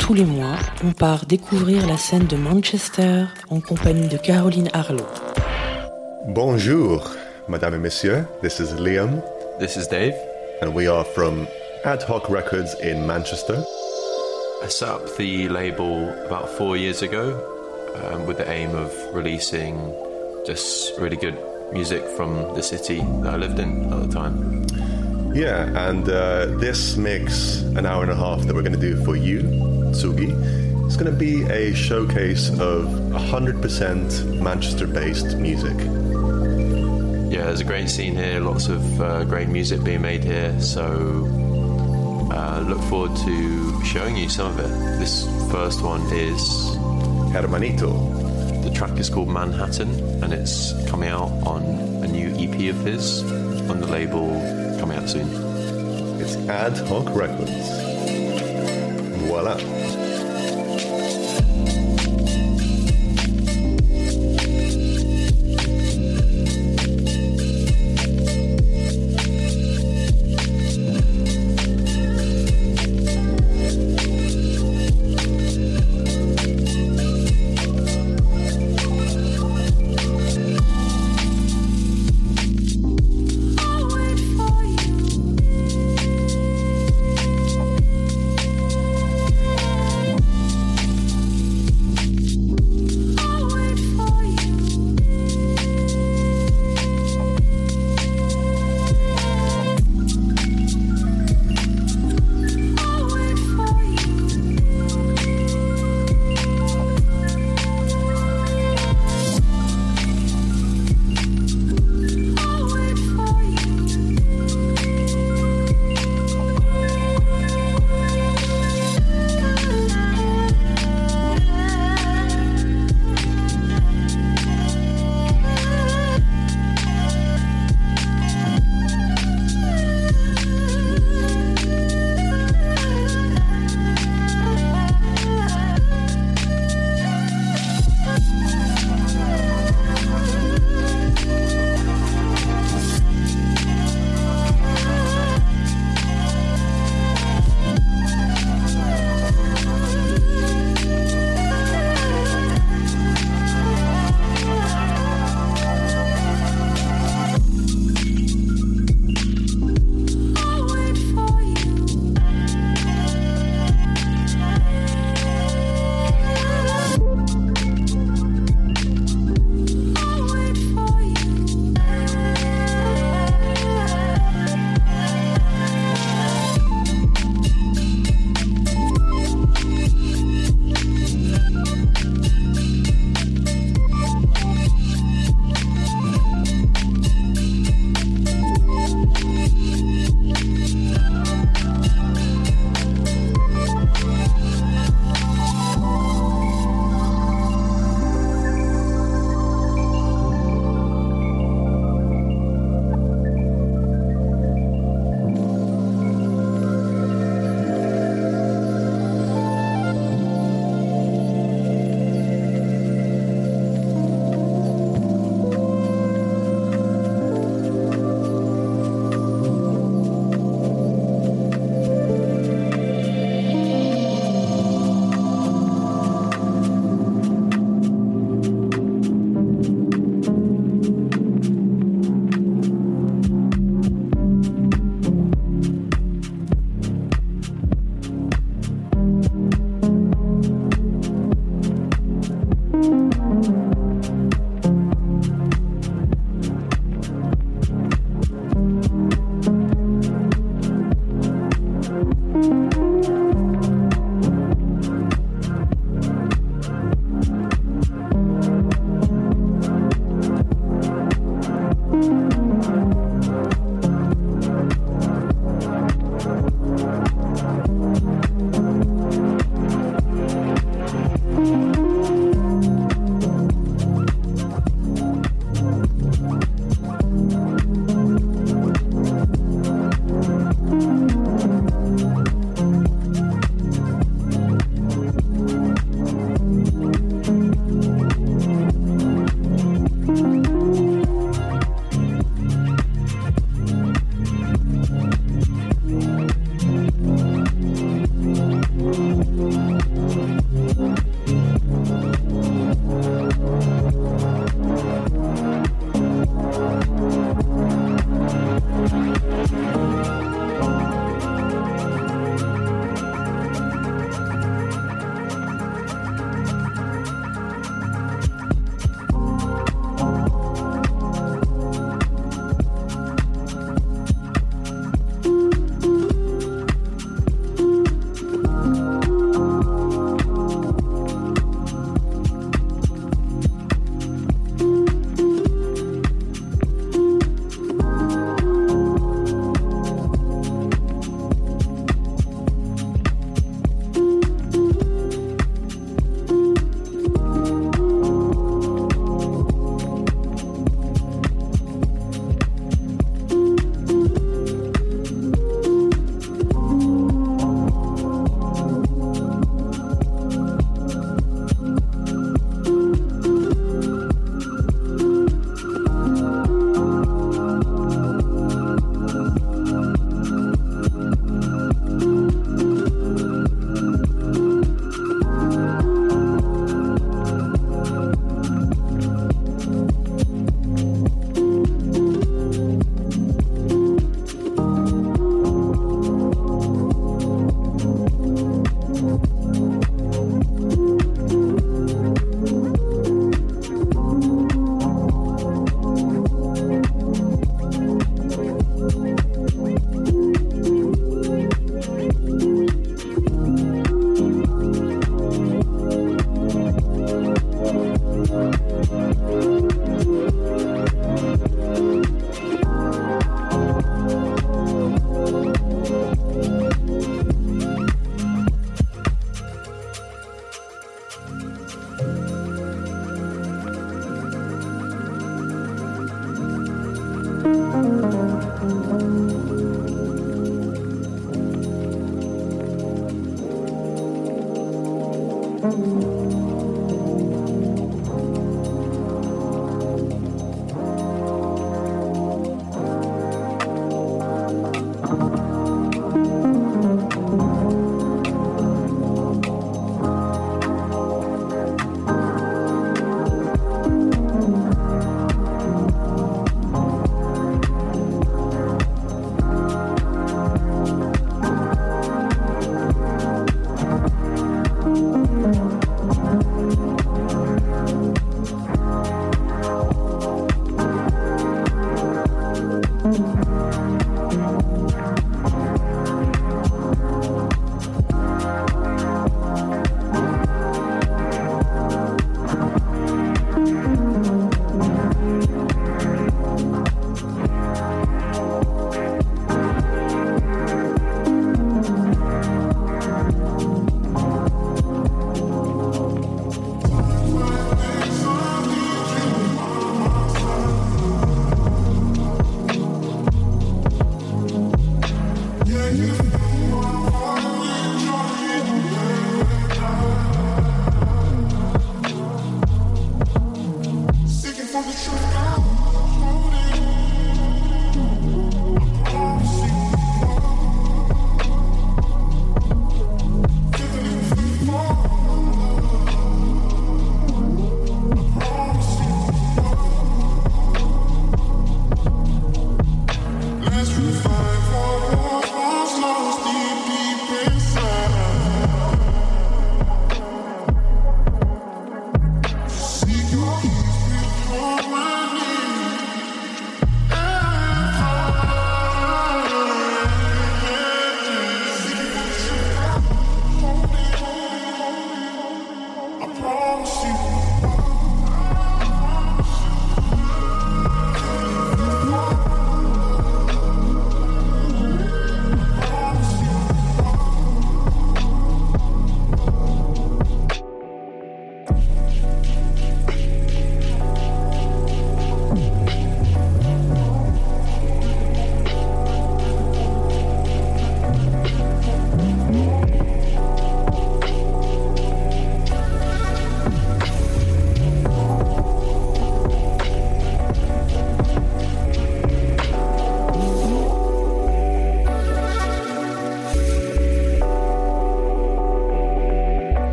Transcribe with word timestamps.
Tous 0.00 0.14
les 0.14 0.24
mois, 0.24 0.56
on 0.84 0.92
part 0.92 1.26
découvrir 1.26 1.86
la 1.86 1.96
scène 1.96 2.26
de 2.26 2.36
Manchester 2.36 3.24
en 3.50 3.60
compagnie 3.60 4.08
de 4.08 4.16
Caroline 4.16 4.68
Harlow. 4.72 5.06
Bonjour, 6.28 7.10
Madame 7.48 7.74
et 7.74 7.78
Monsieur. 7.78 8.24
This 8.42 8.58
is 8.60 8.74
Liam, 8.80 9.22
This 9.58 9.76
is 9.76 9.86
Dave. 9.88 10.14
and 10.60 10.74
we 10.74 10.86
are 10.88 11.04
from 11.14 11.46
Ad 11.84 12.02
Hoc 12.08 12.28
Records 12.28 12.74
in 12.82 13.06
Manchester. 13.06 13.62
I 14.64 14.68
set 14.68 14.88
up 14.88 15.16
the 15.16 15.48
label 15.48 16.08
about 16.26 16.48
four 16.56 16.76
years 16.76 17.02
ago 17.02 17.34
um, 18.04 18.26
with 18.26 18.38
the 18.38 18.48
aim 18.50 18.74
of 18.74 18.92
releasing 19.12 19.76
just 20.46 20.98
really 20.98 21.16
good 21.16 21.36
music 21.72 22.04
from 22.16 22.54
the 22.54 22.62
city 22.62 23.00
that 23.22 23.34
I 23.34 23.36
lived 23.36 23.58
in 23.58 23.92
at 23.92 24.08
the 24.08 24.12
time. 24.12 24.62
Yeah, 25.34 25.88
and 25.88 26.06
uh, 26.10 26.46
this 26.58 26.96
mix, 26.98 27.62
an 27.62 27.86
hour 27.86 28.02
and 28.02 28.12
a 28.12 28.14
half 28.14 28.42
that 28.42 28.54
we're 28.54 28.60
going 28.60 28.78
to 28.78 28.78
do 28.78 29.02
for 29.02 29.16
you, 29.16 29.40
Tsugi, 29.92 30.86
is 30.86 30.96
going 30.98 31.10
to 31.10 31.18
be 31.18 31.44
a 31.44 31.74
showcase 31.74 32.50
of 32.50 32.84
100% 32.84 34.42
Manchester 34.42 34.86
based 34.86 35.38
music. 35.38 35.74
Yeah, 37.32 37.44
there's 37.44 37.60
a 37.60 37.64
great 37.64 37.88
scene 37.88 38.14
here, 38.14 38.40
lots 38.40 38.68
of 38.68 39.00
uh, 39.00 39.24
great 39.24 39.48
music 39.48 39.82
being 39.82 40.02
made 40.02 40.22
here, 40.22 40.60
so 40.60 41.26
uh, 42.30 42.62
look 42.68 42.82
forward 42.90 43.16
to 43.24 43.84
showing 43.86 44.16
you 44.18 44.28
some 44.28 44.52
of 44.52 44.58
it. 44.58 44.68
This 44.98 45.24
first 45.50 45.82
one 45.82 46.02
is 46.12 46.40
Hermanito. 47.32 48.62
the 48.62 48.70
track 48.70 48.98
is 48.98 49.08
called 49.08 49.28
Manhattan 49.28 49.88
and 50.22 50.34
it's 50.34 50.74
coming 50.90 51.08
out 51.08 51.30
on 51.46 51.62
a 52.04 52.06
new 52.06 52.28
EP 52.36 52.74
of 52.74 52.84
his 52.84 53.22
on 53.70 53.80
the 53.80 53.86
label 53.86 54.61
coming 54.82 54.98
out 54.98 55.08
soon. 55.08 55.28
It's 56.20 56.34
Ad 56.48 56.76
Hoc 56.88 57.14
Records. 57.14 57.52
Voila. 59.28 59.54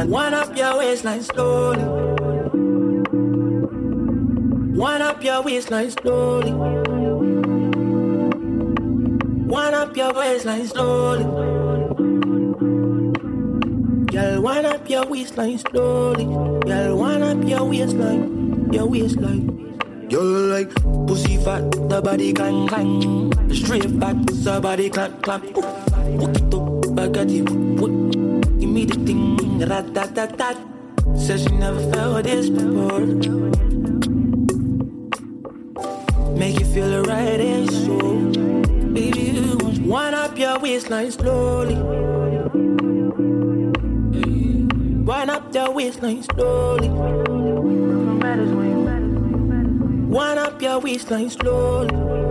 And 0.00 0.10
wind 0.10 0.34
up 0.34 0.56
your 0.56 0.78
waistline 0.78 1.22
slowly. 1.22 1.84
Wind 4.72 5.02
up 5.02 5.22
your 5.22 5.42
waistline 5.42 5.90
slowly. 5.90 6.52
Wind 9.44 9.74
up 9.74 9.94
your 9.94 10.14
waistline 10.14 10.66
slowly. 10.66 11.24
Girl, 14.06 14.40
wind 14.40 14.66
up 14.66 14.88
your 14.88 15.06
waistline 15.06 15.58
slowly. 15.58 16.24
Girl, 16.24 16.96
wind 16.96 17.22
up 17.22 17.44
your 17.46 17.64
waistline, 17.64 18.72
your 18.72 18.86
waistline. 18.86 19.76
You're 20.08 20.22
like 20.22 20.74
pussy 21.06 21.36
fat, 21.36 21.70
the 21.90 22.00
body 22.00 22.32
clang 22.32 22.68
clang. 22.68 23.52
Straight 23.52 24.00
back, 24.00 24.16
the 24.16 24.60
body 24.62 24.88
clap 24.88 25.20
clap. 25.20 25.42
Hook 25.42 26.36
it 26.36 26.54
up, 26.54 27.16
at 27.16 27.28
you. 27.28 28.29
Give 28.60 28.68
me 28.68 28.84
the 28.84 28.94
thing, 29.06 29.58
rat 29.60 29.94
tat 29.94 30.14
tat 30.14 30.36
tat. 30.36 30.56
Says 31.16 31.44
she 31.44 31.56
never 31.56 31.80
felt 31.92 32.24
this 32.24 32.50
before. 32.50 33.00
Make 36.36 36.60
you 36.60 36.66
feel 36.66 36.90
the 36.90 37.02
right 37.08 37.40
in 37.40 37.66
so. 37.68 37.96
Baby, 38.92 39.20
you 39.32 39.56
wind 39.88 40.14
up 40.14 40.38
your 40.38 40.58
waistline 40.58 41.10
slowly. 41.10 41.76
Wind 45.08 45.30
up 45.30 45.54
your 45.54 45.70
waistline 45.72 46.22
slowly. 46.22 46.90
Wind 50.10 50.38
up 50.38 50.60
your 50.60 50.80
waistline 50.80 51.30
slowly. 51.30 52.29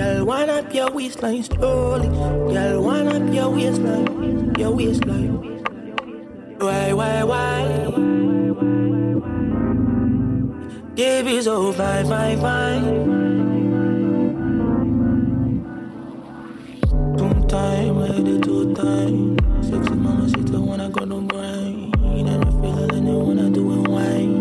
Girl, 0.00 0.24
wind 0.24 0.50
up 0.50 0.72
your 0.72 0.90
waistline 0.92 1.42
slowly. 1.42 2.08
Girl, 2.08 2.82
wind 2.82 3.08
up 3.10 3.34
your 3.34 3.50
waistline, 3.50 4.54
your 4.58 4.70
waistline. 4.70 5.36
Why, 6.58 6.94
why, 6.94 7.22
why? 7.22 7.66
Baby's 10.94 11.44
so 11.44 11.70
fine, 11.74 12.06
fine, 12.06 12.40
fine. 12.40 12.84
Two 17.18 17.46
time, 17.46 17.98
ready 17.98 18.40
two 18.40 18.72
time. 18.74 19.36
Sexy 19.62 19.94
mama, 19.96 20.30
she 20.30 20.40
don't 20.50 20.66
wanna 20.66 20.88
go 20.88 21.04
no 21.04 21.20
grind. 21.20 21.94
And 21.96 22.30
I 22.30 22.50
feel 22.62 22.84
it 22.84 22.92
and 22.94 23.06
I 23.06 23.12
wanna 23.12 23.50
do 23.50 23.70
it 23.70 23.86
wine. 23.86 24.32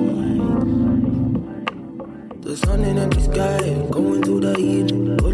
The 2.39 2.56
sun 2.56 2.86
in 2.86 3.10
the 3.10 3.20
sky, 3.20 3.60
going 3.92 4.24
through 4.24 4.39
the 4.39 4.58
evening. 4.58 5.28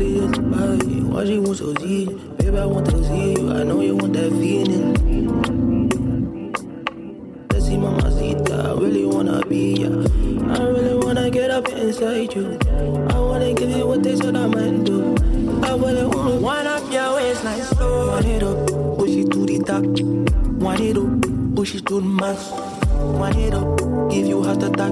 Why 1.16 1.24
she 1.24 1.40
want 1.40 1.58
so 1.58 1.74
see? 1.76 2.08
Baby, 2.36 2.58
I 2.58 2.66
want 2.66 2.90
to 2.90 3.04
see 3.06 3.32
you. 3.36 3.50
I 3.50 3.64
know 3.64 3.80
you 3.80 3.96
want 3.96 4.12
that 4.20 4.32
feeling. 4.32 4.92
Let's 7.50 7.68
see, 7.68 7.78
mama, 7.78 8.12
see 8.12 8.36
I 8.36 8.74
really 8.74 9.06
wanna 9.06 9.46
be 9.46 9.76
ya. 9.80 9.88
I 9.88 10.68
really 10.68 10.96
wanna 10.96 11.30
get 11.30 11.52
up 11.52 11.70
inside 11.70 12.36
you. 12.36 12.60
I 13.12 13.18
wanna 13.18 13.54
give 13.54 13.70
you 13.70 13.88
what 13.88 14.04
they 14.04 14.18
said 14.18 14.36
I 14.36 14.46
might 14.48 14.84
do. 14.84 15.16
I 15.64 15.78
really 15.78 16.04
wanna 16.04 16.36
wind 16.36 16.68
up 16.68 16.92
your 16.92 17.16
waistline 17.16 17.62
slow. 17.62 18.12
Wind 18.12 18.26
it 18.26 18.44
up 18.44 18.66
push 18.98 19.16
it 19.16 19.32
to 19.32 19.46
the 19.46 19.60
top. 19.60 19.84
Wind 20.60 20.82
it 20.82 20.98
up, 20.98 21.56
push 21.56 21.76
it 21.76 21.86
to 21.86 22.02
the 22.02 22.08
max. 22.08 22.52
Wind 23.22 23.38
it 23.38 23.54
up, 23.54 23.80
give 24.10 24.28
you 24.28 24.44
heart 24.44 24.64
attack. 24.64 24.92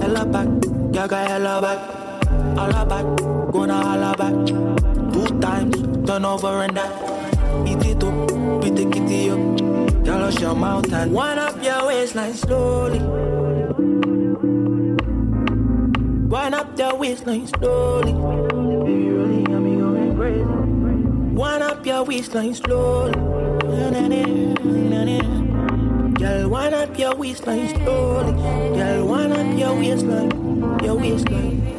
Hella 0.00 0.24
back, 0.24 0.48
yaga 0.94 1.28
hella 1.28 1.60
back. 1.60 2.04
All 2.56 2.86
back, 2.86 3.04
gonna 3.52 3.74
holla 3.74 4.14
back. 4.16 4.93
Two 5.14 5.30
times, 5.38 5.76
turn 6.08 6.24
over 6.24 6.64
and 6.64 6.76
that. 6.76 7.64
Beat 7.64 7.86
it 7.86 8.02
up, 8.02 8.28
beat 8.60 8.74
the 8.74 8.84
kitty 8.90 9.30
up. 9.30 9.38
Tell 10.04 10.24
us 10.24 10.40
your 10.40 10.56
mouth 10.56 10.92
and 10.92 11.14
wind 11.14 11.38
up 11.38 11.62
your 11.62 11.86
waistline 11.86 12.34
slowly. 12.34 12.98
Wind 16.26 16.54
up 16.56 16.76
your 16.76 16.96
waistline 16.96 17.46
slowly. 17.46 18.12
Baby, 18.12 19.08
really 19.10 19.36
me 19.46 19.76
going 19.76 20.16
crazy. 20.16 20.42
Wind 20.42 21.62
up 21.62 21.86
your 21.86 22.02
waistline 22.02 22.54
slowly. 22.54 23.12
Girl, 26.18 26.48
wind 26.48 26.74
up 26.74 26.98
your 26.98 27.14
waistline 27.14 27.68
slowly. 27.68 28.32
Girl, 28.76 29.06
wind 29.06 29.32
up 29.32 29.58
your 29.58 29.74
waistline, 29.76 30.82
your 30.82 30.96
waistline. 30.96 31.74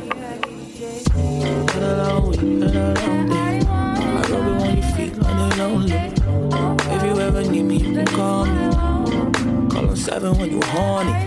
If 6.95 7.03
you 7.03 7.19
ever 7.19 7.43
need 7.43 7.63
me, 7.63 7.77
you 7.77 7.93
can 7.93 8.05
call 8.05 8.45
me. 8.45 8.69
Call 9.69 9.89
on 9.89 9.95
seven 9.95 10.37
when 10.37 10.51
you 10.51 10.61
horny. 10.61 11.25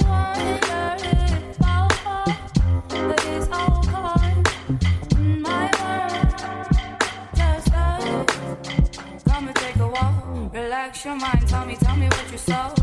relax 10.89 11.05
your 11.05 11.17
mind. 11.17 11.49
Tell 11.49 11.67
me, 11.67 11.77
tell 11.77 11.97
me 11.97 12.07
what 12.07 12.33
you 12.33 12.39
saw. 12.39 12.75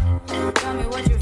Tell 0.53 0.73
me 0.73 0.83
what 0.85 1.07
you 1.09 1.14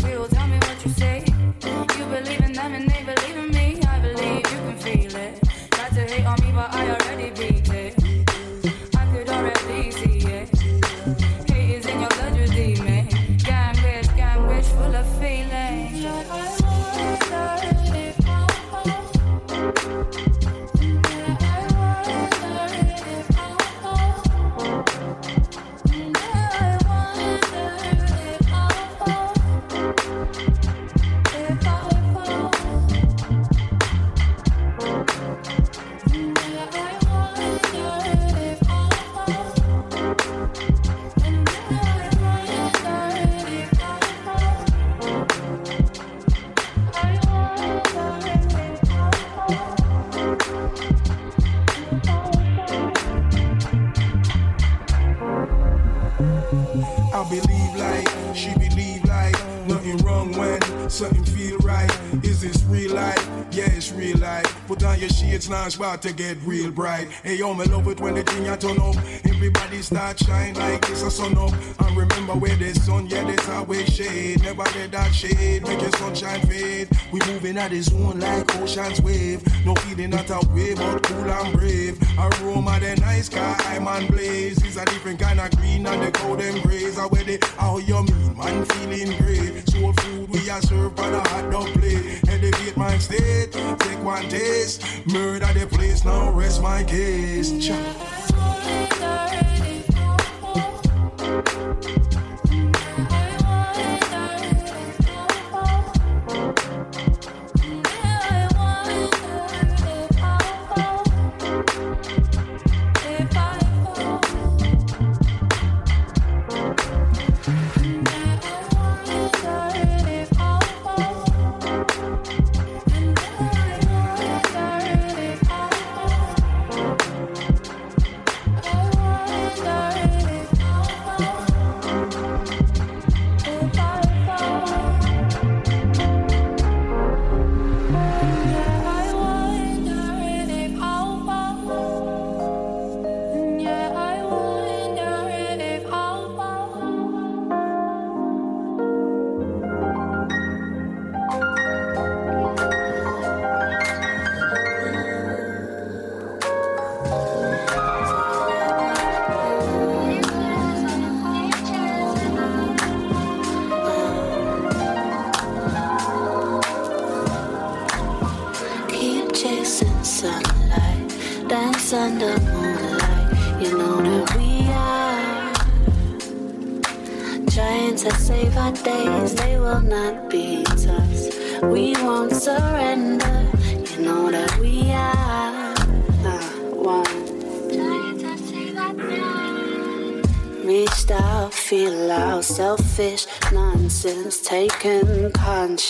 about 65.84 66.02
to 66.02 66.14
get 66.14 66.38
real 66.46 66.72
bright. 66.72 67.10
Hey 67.24 67.36
yo, 67.36 67.54
me 67.54 67.66
love 67.66 67.90
it 67.90 68.00
when 68.00 68.16
the 68.16 68.24
thing 68.24 68.48
I 68.48 68.56
turn 68.56 68.80
up. 68.80 69.33
Everybody 69.44 69.82
start 69.82 70.18
shine 70.20 70.54
like 70.54 70.90
it's 70.90 71.02
a 71.02 71.12
sun 71.12 71.38
up. 71.38 71.52
And 71.82 71.98
remember 71.98 72.32
where 72.32 72.56
the 72.56 72.74
sun, 72.76 73.08
yeah, 73.08 73.26
there's 73.26 73.50
always 73.50 73.94
shade. 73.94 74.42
Never 74.42 74.64
let 74.64 74.92
that 74.92 75.14
shade 75.14 75.64
make 75.64 75.82
your 75.82 75.92
sunshine 75.92 76.40
fade. 76.48 76.88
We 77.12 77.20
moving 77.28 77.58
at 77.58 77.72
the 77.72 77.82
zone 77.82 78.22
like 78.22 78.56
ocean's 78.56 79.02
wave. 79.02 79.44
No 79.66 79.76
feeling 79.76 80.14
at 80.14 80.30
a 80.30 80.40
wave, 80.54 80.78
but 80.78 81.04
cool 81.04 81.30
and 81.30 81.54
brave. 81.58 82.02
Aroma 82.18 82.80
the 82.80 82.96
nice 83.02 83.26
sky, 83.26 83.58
I'm 83.66 83.86
on 83.86 84.08
blaze. 84.08 84.64
It's 84.64 84.78
a 84.78 84.86
different 84.86 85.20
kind 85.20 85.42
of 85.42 85.52
green 85.58 85.86
and 85.88 86.02
the 86.02 86.12
golden 86.12 86.62
grays. 86.62 86.98
I 86.98 87.08
wear 87.08 87.30
it, 87.30 87.44
how 87.44 87.80
you 87.80 88.02
mean, 88.02 88.38
man, 88.38 88.64
feeling 88.64 89.18
great. 89.18 89.68
Soul 89.68 89.92
food 89.92 90.30
we 90.30 90.50
are 90.50 90.62
served 90.62 90.98
on 91.02 91.14
a 91.16 91.20
hot 91.20 91.52
dog 91.52 91.68
plate. 91.74 92.22
Elevate 92.30 92.78
my 92.78 92.98
state. 92.98 93.52
Take 93.52 94.04
one 94.06 94.30
taste, 94.30 94.86
murder 95.06 95.52
the 95.52 95.68
place, 95.68 96.06
now 96.06 96.32
rest 96.32 96.62
my 96.62 96.82
case. 96.86 97.70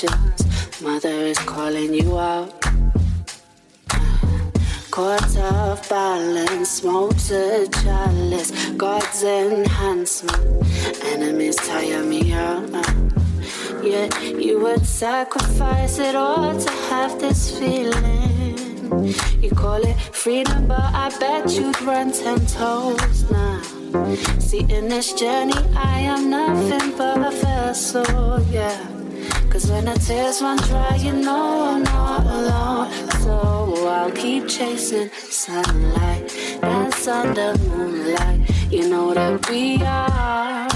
Conscience. 0.08 0.82
Mother 0.82 1.10
is 1.10 1.38
calling 1.40 1.94
you 1.94 2.18
out. 2.18 2.60
Caught 4.92 5.38
off 5.38 5.90
balance, 5.90 6.70
smokes 6.70 7.32
a 7.32 7.68
chalice, 7.68 8.52
God's 8.78 9.24
enhancement. 9.24 10.68
Enemies 11.06 11.56
tire 11.56 12.04
me 12.04 12.32
out. 12.34 12.70
Yeah, 13.84 14.08
you 14.22 14.60
would 14.62 14.86
sacrifice 14.86 15.98
it 16.00 16.16
all 16.16 16.58
to 16.58 16.72
have 16.90 17.20
this 17.20 17.58
feeling. 17.58 19.14
You 19.42 19.50
call 19.50 19.82
it 19.84 20.00
freedom, 20.12 20.68
but 20.68 20.80
I 20.80 21.10
bet 21.20 21.52
you'd 21.52 21.82
run 21.82 22.12
ten 22.12 22.46
toes 22.46 23.32
now. 23.32 23.62
See, 24.40 24.66
in 24.70 24.88
this 24.90 25.14
journey, 25.14 25.58
I 25.76 26.02
am 26.02 26.30
nothing 26.30 26.96
but 26.96 27.18
a 27.18 27.32
vessel, 27.32 28.42
yeah. 28.52 28.93
Cause 29.54 29.70
when 29.70 29.86
the 29.86 29.94
tears 29.94 30.42
run 30.42 30.58
dry, 30.58 30.96
you 30.96 31.14
know 31.14 31.62
I'm 31.62 31.84
not 31.84 32.26
alone. 32.26 32.92
So 33.22 33.88
I'll 33.88 34.12
keep 34.12 34.48
chasing 34.48 35.12
sunlight, 35.12 36.28
dance 36.60 37.08
under 37.08 37.56
moonlight. 37.60 38.50
You 38.72 38.90
know 38.90 39.14
that 39.14 39.48
we 39.48 39.78
are 39.84 40.68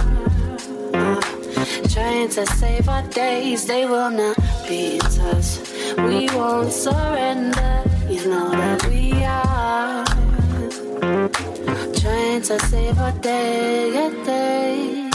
trying 1.90 2.30
to 2.30 2.46
save 2.46 2.88
our 2.88 3.02
days. 3.10 3.66
They 3.66 3.88
will 3.88 4.12
not 4.12 4.38
beat 4.70 5.04
us. 5.34 5.60
We 5.98 6.30
won't 6.38 6.72
surrender. 6.72 7.84
You 8.08 8.30
know 8.30 8.52
that 8.52 8.86
we 8.86 9.12
are 9.24 10.06
trying 12.00 12.42
to 12.44 12.60
save 12.60 13.00
our 13.00 13.12
day, 13.14 14.12
days. 14.24 15.07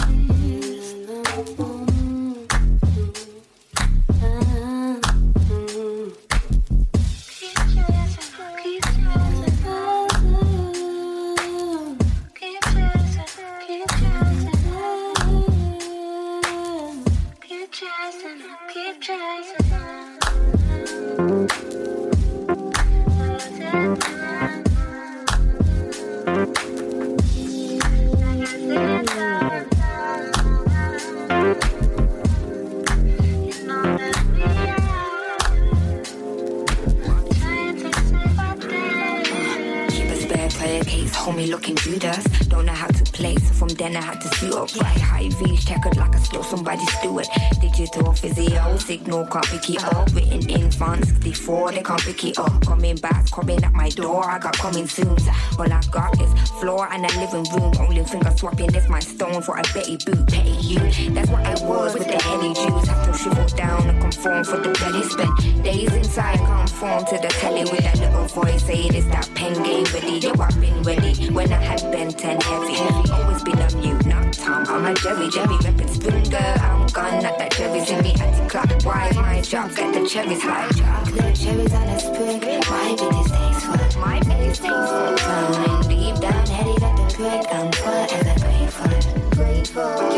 From 43.62 43.76
then 43.76 43.96
I 43.96 44.00
had 44.00 44.20
to 44.20 44.28
suit 44.36 44.54
up. 44.54 44.74
Right 44.74 45.00
high 45.00 45.28
V's, 45.28 45.64
checkered 45.64 45.96
like 45.96 46.14
a 46.16 46.18
slow 46.18 46.42
somebody 46.42 46.84
steward. 46.98 47.28
Digital 47.60 48.12
physio, 48.12 48.76
signal 48.76 49.24
can't 49.26 49.46
pick 49.46 49.70
it 49.70 49.84
up. 49.84 50.12
Written 50.12 50.50
in 50.50 50.70
font 50.72 51.04
64, 51.06 51.70
they 51.70 51.82
can't 51.82 52.00
pick 52.00 52.24
it 52.24 52.38
up. 52.38 52.66
Coming 52.66 52.96
back, 52.96 53.30
coming 53.30 53.62
at 53.62 53.72
my 53.72 53.88
door, 53.90 54.28
I 54.28 54.40
got 54.40 54.54
coming 54.58 54.88
soon. 54.88 55.16
All 55.58 55.72
I 55.72 55.80
got 55.92 56.20
is 56.20 56.32
floor 56.58 56.88
and 56.90 57.04
a 57.04 57.12
living 57.20 57.46
room. 57.54 57.72
Only 57.78 58.02
finger 58.04 58.32
swapping 58.36 58.74
is 58.74 58.88
my 58.88 58.98
stone 58.98 59.40
for 59.42 59.56
a 59.56 59.62
Betty 59.74 59.96
boot. 60.04 60.26
Petty 60.28 60.56
you, 60.66 60.80
that's 61.14 61.30
what 61.30 61.41
I 61.52 61.66
was 61.66 61.92
with 61.92 62.08
the 62.08 62.16
heady 62.16 62.54
Jews. 62.54 62.88
Have 62.88 63.04
to 63.04 63.18
shrivel 63.18 63.46
down 63.48 63.90
and 63.90 64.00
conform 64.00 64.42
for 64.44 64.56
the 64.56 64.72
belly. 64.72 65.02
Spent 65.02 65.62
days 65.62 65.92
inside, 65.92 66.38
conform 66.38 67.04
to 67.04 67.18
the 67.18 67.28
telly 67.28 67.64
with 67.64 67.82
that 67.84 67.98
little 67.98 68.24
voice. 68.24 68.64
Say 68.64 68.86
it 68.86 68.94
is 68.94 69.06
that 69.08 69.28
pen 69.34 69.52
game 69.62 69.84
ready. 69.92 70.18
Yo, 70.18 70.32
I've 70.40 70.58
been 70.58 70.82
ready 70.82 71.28
when 71.30 71.52
I 71.52 71.60
had 71.60 71.82
bent 71.92 72.24
and 72.24 72.42
heavy. 72.42 72.76
Always 73.12 73.42
been 73.42 73.58
a 73.58 73.68
mute, 73.76 74.06
not 74.06 74.32
Tom. 74.32 74.64
I'm 74.66 74.86
a 74.86 74.94
Jerry, 74.94 75.28
Jerry 75.28 75.56
reppin' 75.60 75.90
spoon 75.90 76.22
girl. 76.30 76.56
I'm 76.62 76.86
gone, 76.86 77.22
not 77.22 77.36
that 77.36 77.52
cherries 77.52 77.90
in 77.90 78.02
me 78.02 78.14
anti-clockwise. 78.18 79.16
My 79.16 79.40
job, 79.42 79.76
get 79.76 79.92
the 79.92 80.08
cherries 80.08 80.42
high. 80.42 80.70
Chocolate 80.70 81.36
cherries 81.36 81.74
on 81.74 81.88
a 81.88 82.00
sprig. 82.00 82.42
My 82.70 82.96
bit 82.96 83.12
is 83.12 83.30
tasteful. 83.30 84.00
My 84.00 84.20
bit 84.20 84.40
is 84.40 84.58
tasteful. 84.58 85.16
Coming 85.20 85.88
deep 85.88 86.16
down, 86.16 86.46
headed 86.46 86.82
at 86.82 86.96
the 86.96 87.14
brick. 87.14 87.44
I'm 87.52 87.70
forever 87.72 88.36
grateful. 88.40 89.36
Grateful. 89.36 90.11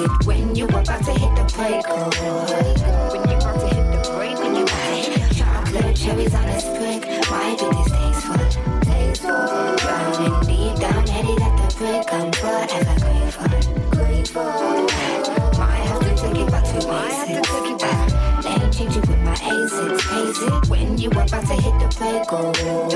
A6, 0.00 0.20
it. 0.20 0.26
When 0.26 0.54
you 0.54 0.64
about 0.66 0.86
to 0.86 1.12
hit 1.12 1.36
the 1.36 1.44
break, 1.56 1.84
oh. 1.88 2.10
When 3.12 3.28
you 3.28 3.36
about 3.36 3.60
to 3.60 3.66
hit 3.74 3.86
the 3.92 4.00
break, 4.12 4.38
when 4.38 4.54
you 4.54 4.64
buy 4.64 5.10
chocolate 5.34 5.96
cherries 5.96 6.34
on 6.34 6.48
a 6.48 6.60
sprig. 6.60 7.00
My 7.30 7.56
bit 7.58 7.74
is 7.80 7.92
tasteful. 7.92 8.46
Tasteful. 8.82 9.76
Drowning 9.76 10.40
deep 10.46 10.76
down, 10.80 11.06
headed 11.06 11.40
at 11.40 11.54
the 11.56 11.68
brick. 11.76 12.12
I'm 12.12 12.32
forever 12.32 12.96
grateful. 13.00 13.48
Grateful. 13.90 14.44
Might 15.58 15.84
have 15.88 16.00
to 16.00 16.12
take 16.16 16.36
it 16.36 16.50
back 16.50 16.64
to 16.64 16.80
basics. 16.86 17.50
Ain't 18.46 18.72
change 18.72 18.96
it 18.96 19.08
with 19.08 19.20
my 19.20 19.34
A6, 19.34 20.00
face 20.00 20.42
it. 20.42 20.70
When 20.70 20.98
you 20.98 21.10
about 21.10 21.28
to 21.28 21.36
hit 21.36 21.76
the 21.80 21.88
break, 21.98 22.32
oh. 22.32 22.89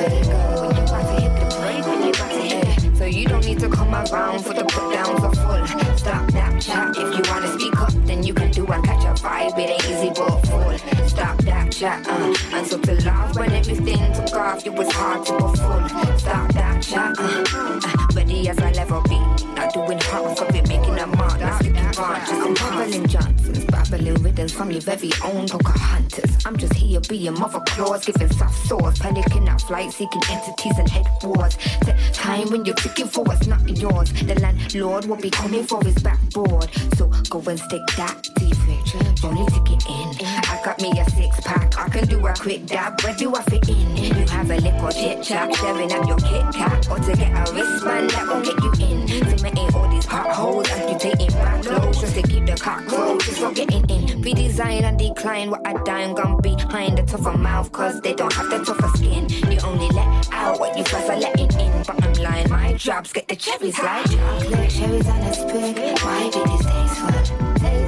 So 12.75 12.81
to 12.81 13.05
laugh 13.05 13.37
when 13.37 13.53
everything 13.53 14.13
took 14.15 14.35
off, 14.35 14.67
it 14.67 14.75
was 14.75 14.91
hard 14.91 15.25
to 15.27 15.33
full. 15.39 16.19
Stop 16.19 16.53
that 16.55 16.83
chat. 16.83 17.15
Uh. 17.17 18.09
Ready 18.17 18.49
as 18.49 18.59
I'll 18.59 18.77
ever 18.77 19.01
be. 19.03 19.17
Not 19.55 19.73
doing 19.73 20.01
half 20.01 20.41
of 20.41 20.53
it, 20.57 20.67
making 20.67 20.99
a 20.99 21.07
mark, 21.07 21.39
not 21.39 21.61
sticking 21.61 21.91
branches. 21.93 22.33
I'm 22.33 22.55
babbling 22.55 23.07
Johnsons, 23.07 23.65
babbling 23.67 24.15
rhythms 24.15 24.53
from 24.53 24.73
your 24.73 24.81
very 24.81 25.13
own 25.23 25.47
Pocahontas. 25.47 26.45
I'm 26.45 26.57
just 26.57 26.75
here 26.75 26.99
being 27.09 27.35
mother 27.35 27.61
claws, 27.61 28.07
giving 28.07 28.33
soft 28.33 28.67
sores, 28.67 28.99
panicking 28.99 29.49
out 29.49 29.61
flight, 29.61 29.93
seeking 29.93 30.23
entities 30.29 30.77
and 30.77 30.91
head 30.91 31.07
wars. 31.23 31.57
Set 31.85 31.97
time 32.13 32.51
when 32.51 32.65
you're 32.65 32.75
ticking 32.75 33.07
for 33.07 33.23
what's 33.23 33.47
not 33.47 33.63
yours. 33.69 34.13
The 34.15 34.35
landlord 34.41 35.05
will 35.05 35.15
be 35.15 35.31
coming 35.31 35.63
for 35.63 35.81
his 35.85 35.95
backboard. 36.03 36.69
So 36.97 37.07
go 37.31 37.39
and 37.49 37.61
stick 37.61 37.87
that 37.99 38.21
to 38.25 38.45
your 38.45 38.54
fridge. 38.85 39.25
Only 39.25 39.47
ticket 39.47 39.87
in. 39.89 40.27
I 40.27 40.61
got 40.65 40.81
me 40.81 40.91
a 40.99 41.05
six 41.11 41.41
pack. 41.41 41.79
I 41.79 41.89
can 41.89 42.07
do 42.07 42.27
a 42.27 42.35
quick 42.35 42.67
dab. 42.67 43.01
Where 43.03 43.15
do 43.15 43.35
I 43.35 43.43
fit 43.43 43.69
in? 43.69 43.97
You 43.97 44.27
have 44.29 44.51
a 44.51 44.57
little 44.57 44.91
chit 44.91 45.23
chat, 45.23 45.55
sharing 45.57 45.93
up 45.93 46.07
your 46.07 46.19
Kit 46.19 46.45
Kat, 46.55 46.89
or 46.91 46.99
to 46.99 47.17
get 47.17 47.33
a 47.33 47.53
wristband 47.53 48.11
that 48.11 48.27
will 48.27 48.43
get 48.43 48.63
you 48.63 48.87
in. 48.87 49.09
Cementing 49.09 49.75
all 49.75 49.89
these 49.91 50.07
potholes, 50.07 50.69
amputating 50.71 51.29
back 51.29 51.63
clothes 51.63 52.01
just 52.01 52.15
to 52.15 52.23
keep 52.23 52.47
the 52.47 52.57
cockroaches 52.57 53.39
from 53.39 53.55
getting 53.55 53.85
in. 53.91 54.23
Redesign 54.23 54.83
and 54.83 54.99
decline 54.99 55.51
what 55.51 55.67
I 55.67 55.75
dime 55.85 56.15
gone 56.15 56.41
behind 56.41 56.99
the 56.99 57.03
tougher 57.03 57.37
mouth, 57.37 57.71
cause 57.73 58.01
they 58.01 58.15
don't 58.15 58.33
have 58.33 58.51
the 58.51 58.65
tougher 58.65 58.97
skin. 58.97 59.29
You 59.51 59.59
only 59.65 59.89
let 59.89 60.33
out 60.33 60.61
what 60.61 60.77
you 60.77 60.85
first 60.85 61.11
are 61.11 61.19
letting 61.19 61.53
in. 61.59 61.83
Bottom 61.83 62.13
line, 62.23 62.51
my 62.51 62.73
drops 62.75 63.13
get 63.13 63.29
the 63.29 63.37
cherries 63.37 63.79
like 63.79 64.05
chocolate 64.11 64.71
cherries 64.71 65.09
on 65.09 65.21
a 65.21 65.35
sprig. 65.35 65.75
Did 65.75 66.47
this 66.47 66.65
taste 66.65 67.39
fun? 67.39 67.44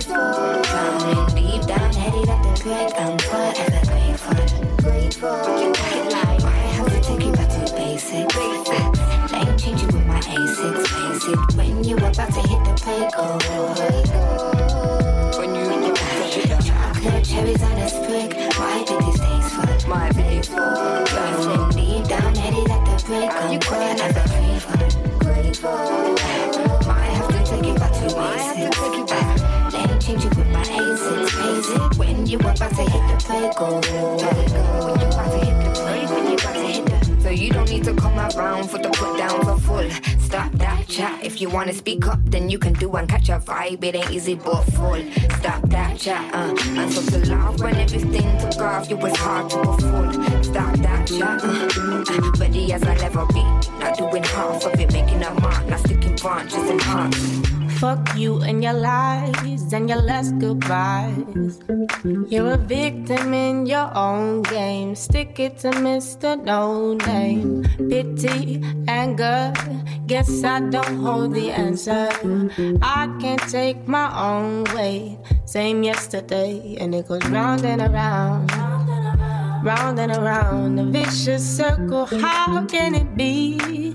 Deep 0.06 0.14
down, 1.66 1.90
the. 1.90 2.92
I'm 2.96 3.16
grateful. 3.16 4.36
Grateful. 4.76 5.58
You 5.60 5.72
it 5.72 6.12
like 6.12 6.44
I 6.44 6.50
have 6.76 6.86
to 6.86 7.00
take 7.00 7.24
you 7.24 7.32
back 7.32 7.48
to 7.50 7.74
basic. 7.74 8.28
Basic. 8.28 8.86
Ain't 9.34 9.58
changing 9.58 9.88
with 9.88 10.06
my 10.06 10.20
A6. 10.20 10.74
Basic. 10.94 11.56
When 11.56 11.82
you 11.82 11.96
about 11.96 12.14
to 12.14 12.22
hit 12.22 12.62
the 12.62 12.74
play. 12.78 13.10
When 15.38 15.54
you 15.56 15.62
you 15.66 15.92
hit 15.92 16.48
the 16.50 16.62
chocolate 16.62 17.24
cherries 17.24 17.62
on 17.64 17.72
a 17.72 17.88
fun? 17.88 18.28
My 18.60 18.84
deep 21.74 22.06
down, 22.06 22.32
the. 22.36 23.28
I'm 23.28 23.58
grateful. 23.58 24.78
Grateful. 25.18 25.70
Might 26.86 27.10
have 27.10 27.28
to 27.28 27.50
take 27.50 27.66
it 27.66 27.78
back 27.80 27.92
to 27.92 28.06
basics. 28.14 29.15
With 30.66 30.76
my 30.76 30.82
A6. 30.82 31.26
Basic. 31.36 31.98
When 31.98 32.26
you 32.26 32.38
about 32.38 32.56
to 32.56 32.64
hit 32.64 32.86
the 32.86 33.16
play, 33.24 33.50
go. 33.56 33.80
When 34.84 35.00
you 35.00 35.06
about 35.06 35.30
to 35.30 35.38
hit 35.38 35.64
the 35.64 35.70
play, 35.74 36.06
when 36.06 36.26
you 36.30 36.34
about 36.34 36.54
to 36.54 36.60
hit 36.60 36.86
the 36.86 37.22
so 37.22 37.30
you 37.30 37.50
don't 37.50 37.68
need 37.70 37.84
to 37.84 37.94
come 37.94 38.18
around 38.18 38.70
for 38.70 38.78
the 38.78 38.88
put 38.90 39.18
down 39.18 39.44
for 39.44 39.58
full. 39.58 39.90
Stop 40.20 40.52
that 40.52 40.86
chat. 40.88 41.24
If 41.24 41.40
you 41.40 41.48
wanna 41.48 41.72
speak 41.72 42.06
up, 42.06 42.20
then 42.24 42.48
you 42.48 42.58
can 42.58 42.72
do 42.74 42.92
and 42.94 43.08
catch 43.08 43.28
a 43.28 43.38
vibe. 43.38 43.82
It 43.84 43.94
ain't 43.96 44.10
easy 44.10 44.34
but 44.34 44.62
full. 44.62 45.02
Stop 45.38 45.62
that 45.70 45.98
chat. 45.98 46.34
Uh. 46.34 46.54
And 46.80 46.92
so 46.92 47.02
to 47.10 47.30
laugh 47.30 47.60
when 47.60 47.74
everything 47.76 48.38
took 48.38 48.60
off, 48.60 48.88
you 48.90 48.96
was 48.96 49.16
hard 49.16 49.50
to 49.50 49.60
a 49.60 49.78
full. 49.78 50.42
Stop 50.42 50.76
that 50.76 51.06
chat. 51.06 51.42
Uh. 51.42 52.32
Ready 52.38 52.72
as 52.72 52.82
I'll 52.82 53.02
ever 53.02 53.26
be. 53.26 53.42
Not 53.80 53.98
doing 53.98 54.22
half 54.22 54.64
of 54.64 54.80
it, 54.80 54.92
making 54.92 55.22
a 55.22 55.30
mark. 55.40 55.66
Not 55.66 55.80
sticking 55.80 56.16
branches 56.16 56.70
and 56.70 56.80
hearts. 56.80 57.55
Fuck 57.78 58.16
you 58.16 58.40
and 58.40 58.62
your 58.62 58.72
lies 58.72 59.72
and 59.72 59.88
your 59.88 60.00
last 60.00 60.38
goodbyes. 60.38 61.60
You're 62.28 62.52
a 62.52 62.56
victim 62.56 63.34
in 63.34 63.66
your 63.66 63.90
own 63.94 64.42
game. 64.42 64.94
Stick 64.94 65.38
it 65.38 65.58
to 65.58 65.70
Mr. 65.70 66.42
No 66.42 66.94
Name. 66.94 67.64
Pity, 67.90 68.62
anger. 68.88 69.52
Guess 70.06 70.44
I 70.44 70.60
don't 70.60 70.96
hold 71.04 71.34
the 71.34 71.50
answer. 71.50 72.08
I 72.80 73.12
can't 73.20 73.46
take 73.50 73.86
my 73.86 74.08
own 74.16 74.64
way. 74.74 75.18
Same 75.44 75.82
yesterday, 75.82 76.76
and 76.80 76.94
it 76.94 77.08
goes 77.08 77.26
round 77.26 77.64
and 77.66 77.82
around. 77.82 78.50
Round 79.62 79.98
and 79.98 80.12
around, 80.12 80.78
a 80.78 80.84
vicious 80.84 81.44
circle. 81.44 82.06
How 82.06 82.64
can 82.66 82.94
it 82.94 83.16
be? 83.16 83.94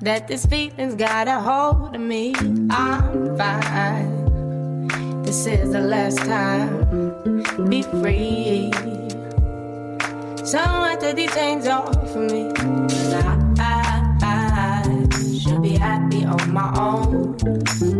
That 0.00 0.28
this 0.28 0.46
feeling's 0.46 0.94
got 0.94 1.28
a 1.28 1.40
hold 1.40 1.94
of 1.94 2.00
me. 2.00 2.34
I'm 2.70 3.36
fine. 3.36 5.22
This 5.22 5.46
is 5.46 5.72
the 5.72 5.80
last 5.80 6.18
time. 6.18 7.68
Be 7.68 7.82
free. 7.82 8.70
Someone 10.44 10.98
take 10.98 11.16
these 11.16 11.34
chains 11.34 11.66
off 11.66 11.94
of 11.96 12.16
me. 12.16 12.50
I, 12.56 13.54
I, 13.58 14.18
I 14.22 15.08
should 15.36 15.62
be 15.62 15.76
happy 15.76 16.24
on 16.24 16.52
my 16.52 16.72
own. 16.78 17.36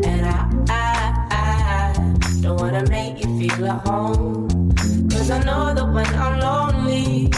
And 0.04 0.24
I, 0.24 0.48
I, 0.70 1.26
I 1.30 2.40
don't 2.40 2.60
wanna 2.60 2.88
make 2.88 3.24
you 3.24 3.38
feel 3.38 3.66
at 3.66 3.86
home. 3.86 4.48
Cause 5.10 5.30
I 5.30 5.42
know 5.44 5.74
that 5.74 5.84
when 5.92 6.06
I'm 6.14 6.38
lonely, 6.88 7.30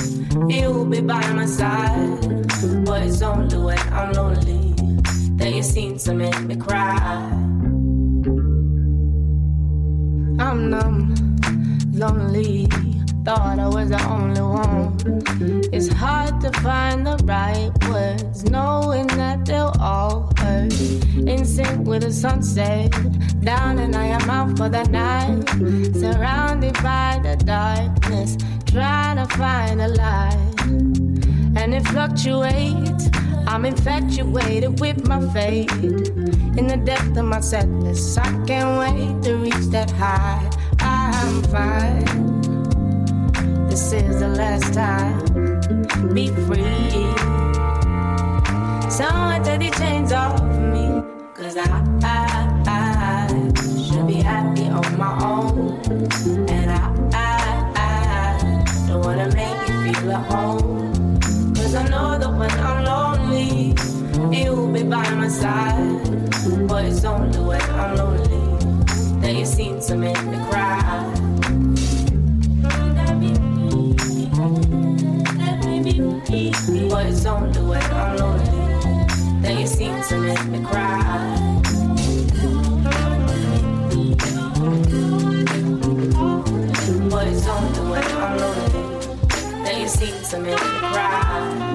you'll 0.48 0.84
be 0.84 1.00
by 1.00 1.32
my 1.32 1.46
side. 1.46 2.20
But 2.84 3.02
it's 3.02 3.22
only 3.22 3.56
when 3.56 3.78
I'm 3.92 4.12
lonely 4.12 4.74
that 5.36 5.52
you 5.52 5.62
seem 5.62 5.98
to 5.98 6.14
make 6.14 6.40
me 6.42 6.56
cry. 6.56 6.96
I'm 10.38 10.70
numb, 10.70 11.14
lonely. 11.92 12.68
Thought 13.22 13.58
I 13.58 13.68
was 13.68 13.90
the 13.90 14.02
only 14.08 14.40
one. 14.40 14.96
It's 15.74 15.92
hard 15.92 16.40
to 16.40 16.50
find 16.60 17.06
the 17.06 17.16
right 17.24 17.70
words, 17.90 18.44
knowing 18.44 19.08
that 19.08 19.44
they'll 19.44 19.74
all 19.78 20.32
hurt. 20.38 20.72
In 21.16 21.44
sync 21.44 21.86
with 21.86 22.02
the 22.02 22.12
sunset, 22.12 22.90
down 23.40 23.78
and 23.78 23.94
I 23.94 24.06
am 24.06 24.30
out 24.30 24.56
for 24.56 24.70
the 24.70 24.84
night. 24.84 25.46
Surrounded 25.94 26.74
by 26.82 27.20
the 27.22 27.36
darkness, 27.44 28.38
trying 28.70 29.16
to 29.16 29.26
find 29.36 29.80
a 29.80 29.88
light 29.88 30.60
and 31.56 31.74
it 31.74 31.86
fluctuates. 31.88 33.08
I'm 33.46 33.64
infatuated 33.64 34.78
with 34.78 35.08
my 35.08 35.20
fate. 35.32 35.70
In 35.72 36.66
the 36.68 36.76
depth 36.76 37.16
of 37.16 37.24
my 37.24 37.40
sadness, 37.40 38.16
I 38.16 38.30
can't 38.46 38.78
wait 38.78 39.22
to 39.24 39.36
reach 39.36 39.66
that 39.70 39.90
high. 39.90 40.48
I'm 40.78 41.42
fine. 41.44 42.40
This 43.68 43.92
is 43.92 44.20
the 44.20 44.28
last 44.28 44.72
time. 44.72 45.18
Be 46.14 46.28
free. 46.28 47.10
Someone 48.88 49.42
take 49.42 49.60
the 49.60 49.70
chains 49.78 50.12
off 50.12 50.40
me. 50.42 51.02
Cause 51.34 51.56
I, 51.56 51.66
I, 52.04 52.62
I 52.66 53.26
should 53.56 54.06
be 54.06 54.14
happy 54.14 54.68
on 54.68 54.98
my 54.98 55.24
own. 55.24 55.80
And 56.48 56.70
I, 56.70 56.94
I, 57.12 57.36
I 57.36 57.39
don't 58.90 59.04
wanna 59.04 59.28
make 59.36 59.68
you 59.68 59.94
feel 59.94 60.12
at 60.12 60.32
home. 60.32 61.20
Cause 61.54 61.74
I 61.76 61.86
know 61.88 62.18
that 62.18 62.32
when 62.38 62.50
I'm 62.50 62.84
lonely, 62.84 63.74
you'll 64.36 64.66
be 64.72 64.82
by 64.82 65.08
my 65.14 65.28
side. 65.28 66.00
But 66.66 66.84
it's 66.86 67.04
only 67.04 67.38
when 67.38 67.62
I'm 67.62 67.96
lonely 67.96 68.42
that 69.20 69.34
you 69.34 69.44
seem 69.44 69.80
to 69.80 69.94
make 69.96 70.22
me 70.24 70.38
cry. 70.50 70.80
But 76.90 77.06
it's 77.06 77.26
only 77.26 77.60
when 77.60 77.82
I'm 77.92 78.16
lonely 78.16 79.42
that 79.42 79.56
you 79.60 79.66
seem 79.66 80.02
to 80.08 80.18
make 80.18 80.44
me 80.46 80.64
cry. 80.64 81.39
That 90.00 90.06
you 90.08 90.24
seem 90.24 90.44
to 90.44 90.46
make 90.46 90.52
me 90.52 90.78
cry. 90.78 91.69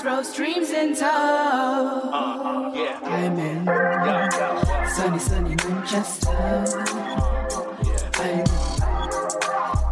Crossroads, 0.00 0.34
dreams 0.34 0.70
in 0.70 0.94
tow. 0.94 1.06
Uh, 1.06 2.72
yeah. 2.74 2.98
I'm 3.02 3.38
in 3.38 3.64
sunny, 4.90 5.18
sunny 5.18 5.56
Manchester. 5.56 6.30
I'm 8.14 8.46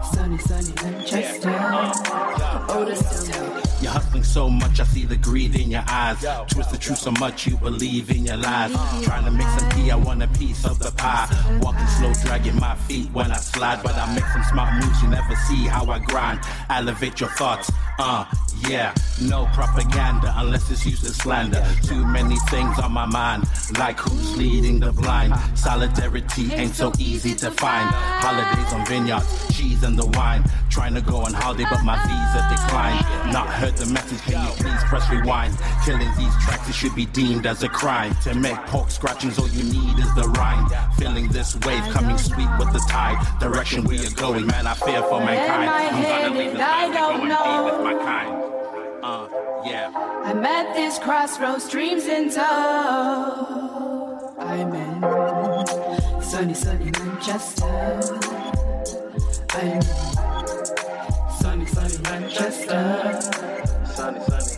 sunny, 0.04 0.38
sunny 0.38 0.72
Manchester. 0.82 1.54
Oh, 2.68 2.84
the 2.84 3.56
you're 3.82 3.92
hustling 3.92 4.24
so 4.24 4.48
much, 4.48 4.80
I 4.80 4.84
see 4.84 5.04
the 5.04 5.16
greed 5.16 5.54
in 5.54 5.70
your 5.70 5.84
eyes. 5.86 6.24
Twist 6.48 6.70
the 6.70 6.78
truth 6.78 6.98
so 6.98 7.10
much, 7.12 7.46
you 7.46 7.56
believe 7.58 8.10
in 8.10 8.24
your 8.24 8.36
lies. 8.36 8.72
Trying 9.04 9.24
to 9.26 9.30
make 9.30 9.46
some 9.58 9.70
tea, 9.70 9.90
I 9.90 9.96
want 9.96 10.22
a 10.22 10.28
piece 10.28 10.64
of 10.64 10.78
the 10.78 10.92
pie. 10.92 11.28
Walking 11.60 11.86
slow, 11.98 12.12
dragging 12.24 12.58
my 12.58 12.74
feet 12.74 13.12
when 13.12 13.30
I 13.30 13.36
slide. 13.36 13.82
But 13.82 13.96
I 13.96 14.14
make 14.14 14.24
some 14.24 14.42
smart 14.44 14.74
moves, 14.82 15.02
you 15.02 15.08
never 15.08 15.36
see 15.36 15.66
how 15.66 15.84
I 15.86 15.98
grind. 15.98 16.40
Elevate 16.70 17.20
your 17.20 17.28
thoughts, 17.30 17.70
uh, 17.98 18.24
yeah. 18.68 18.94
No 19.20 19.46
propaganda 19.54 20.32
unless 20.36 20.70
it's 20.70 20.84
used 20.84 21.04
as 21.04 21.16
slander. 21.16 21.64
Too 21.82 22.04
many 22.04 22.36
things 22.50 22.78
on 22.78 22.92
my 22.92 23.06
mind, 23.06 23.44
like 23.78 23.98
who's 23.98 24.36
leading 24.36 24.80
the 24.80 24.92
blind. 24.92 25.34
Solidarity 25.58 26.52
ain't 26.52 26.74
so 26.74 26.92
easy 26.98 27.34
to 27.36 27.50
find. 27.50 27.88
Holidays 27.94 28.72
on 28.74 28.84
vineyards, 28.84 29.56
cheese 29.56 29.82
and 29.82 29.98
the 29.98 30.06
wine. 30.18 30.44
Trying 30.68 30.94
to 30.94 31.00
go 31.00 31.16
on 31.16 31.32
holiday, 31.32 31.64
but 31.70 31.82
my 31.82 31.96
visa 31.96 32.46
declined. 32.50 33.32
Not 33.32 33.48
heard 33.48 33.74
the 33.76 33.86
message, 33.86 34.20
can 34.20 34.44
you 34.44 34.52
please 34.52 34.84
press 34.84 35.08
rewind? 35.10 35.56
Killing 35.84 36.10
these 36.18 36.34
tracks, 36.44 36.68
it 36.68 36.74
should 36.74 36.94
be 36.94 37.06
deemed 37.06 37.46
as 37.46 37.62
a 37.62 37.68
crime. 37.68 38.14
To 38.24 38.34
make 38.34 38.56
pork 38.66 38.90
scratchings, 38.90 39.38
all 39.38 39.48
you 39.48 39.64
need 39.64 39.98
is 39.98 40.14
the 40.14 40.28
rhyme. 40.36 40.68
Feeling 40.98 41.28
this 41.28 41.56
wave 41.64 41.82
coming 41.94 42.18
sweet 42.18 42.48
with 42.58 42.70
the 42.74 42.84
tide. 42.90 43.16
Direction 43.40 43.84
we 43.84 44.04
are 44.06 44.10
going, 44.10 44.46
man, 44.46 44.66
I 44.66 44.74
fear 44.74 45.02
for 45.04 45.20
mankind. 45.20 45.70
I'm 45.70 46.02
gonna 46.02 46.38
leave 46.38 46.52
this 46.52 46.60
go 46.60 47.10
and 47.12 47.22
be 47.22 47.70
with 47.70 47.80
my 47.82 48.04
kind. 48.04 48.35
I'm 50.28 50.44
at 50.44 50.74
this 50.74 50.98
crossroads, 50.98 51.68
dreams 51.68 52.06
in 52.08 52.30
tow. 52.30 52.42
I'm 54.40 54.74
in 54.74 55.00
sunny, 56.20 56.52
sunny 56.52 56.90
Manchester. 56.90 57.64
I'm 59.52 59.82
sunny, 61.30 61.66
sunny 61.66 61.98
Manchester. 62.02 63.20
Sunny, 63.94 64.20
sunny. 64.26 64.56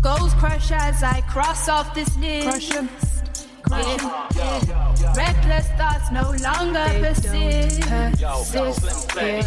Goals 0.00 0.34
crush 0.34 0.70
as 0.70 1.02
I 1.02 1.20
cross 1.22 1.68
off 1.68 1.92
this 1.92 2.16
list. 2.18 2.48
Crush 2.48 2.70
em. 2.76 2.88
Yeah, 3.70 4.94
yeah. 5.00 5.14
Reckless 5.16 5.66
thoughts 5.70 6.12
no 6.12 6.30
longer 6.48 6.86
persist. 7.00 7.80
persist. 8.52 9.16
Yeah. 9.16 9.42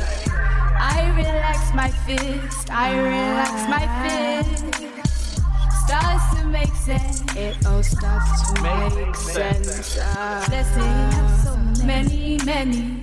I 0.79 1.13
relax 1.15 1.73
my 1.73 1.89
fist, 2.05 2.69
I 2.69 2.93
relax 2.97 3.69
my 3.69 3.87
fist. 4.03 4.86
It 7.39 7.55
all 7.67 7.83
starts 7.83 8.51
to 8.51 8.61
make 8.63 9.15
sense. 9.15 9.95
Uh, 9.95 10.43
blessings, 10.49 11.43
so 11.43 11.85
many, 11.85 12.39
many 12.43 12.99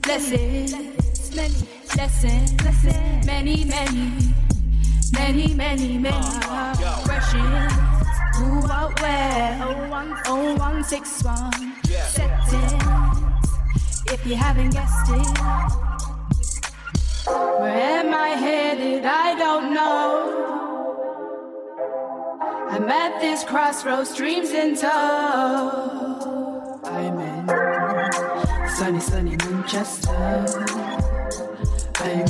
blessings, 0.00 1.34
many 1.34 1.68
blessings, 1.92 3.26
many, 3.26 3.64
many, 3.64 4.12
many, 5.12 5.54
many, 5.54 5.98
many 5.98 6.40
questions. 7.02 7.72
Who, 8.36 8.60
what, 8.60 9.00
where? 9.00 9.58
Oh, 10.26 10.54
one, 10.56 10.84
six, 10.84 11.24
one. 11.24 11.74
Settings. 11.82 12.82
If 14.06 14.24
you 14.24 14.36
haven't 14.36 14.70
guessed 14.70 15.10
it. 15.10 15.38
Where 17.26 17.98
am 18.00 18.14
I 18.14 18.28
headed? 18.28 19.04
I 19.04 19.34
don't 19.36 19.74
know. 19.74 20.63
I'm 22.74 22.88
at 22.90 23.20
this 23.20 23.44
crossroads, 23.44 24.16
dreams 24.16 24.50
in 24.50 24.76
tow. 24.76 24.90
I'm 26.82 27.20
in 27.20 27.46
sunny, 28.68 28.98
sunny 28.98 29.36
Manchester. 29.36 30.10
I'm 32.00 32.18
in 32.18 32.26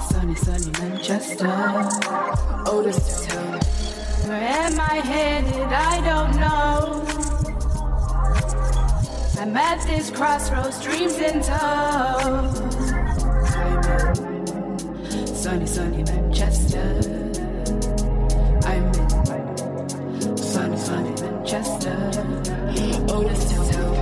sunny, 0.00 0.34
sunny 0.34 0.70
Manchester. 0.80 1.46
Otis 2.66 3.22
to 3.22 3.28
tell. 3.28 3.60
Where 4.28 4.42
am 4.42 4.80
I 4.80 4.94
headed? 4.94 5.54
I 5.54 6.00
don't 6.00 6.34
know. 6.40 7.04
I'm 9.40 9.56
at 9.56 9.80
this 9.86 10.10
crossroads, 10.10 10.82
dreams 10.82 11.20
in 11.20 11.40
tow 11.40 11.54
I'm 13.54 13.84
in 15.12 15.26
sunny, 15.36 15.66
sunny 15.66 16.02
Manchester. 16.02 17.27
Sunny, 20.88 21.10
sunny 21.10 21.20
Manchester. 21.20 21.96
Oh, 23.10 23.20
let's 23.20 23.44
tell. 23.52 23.97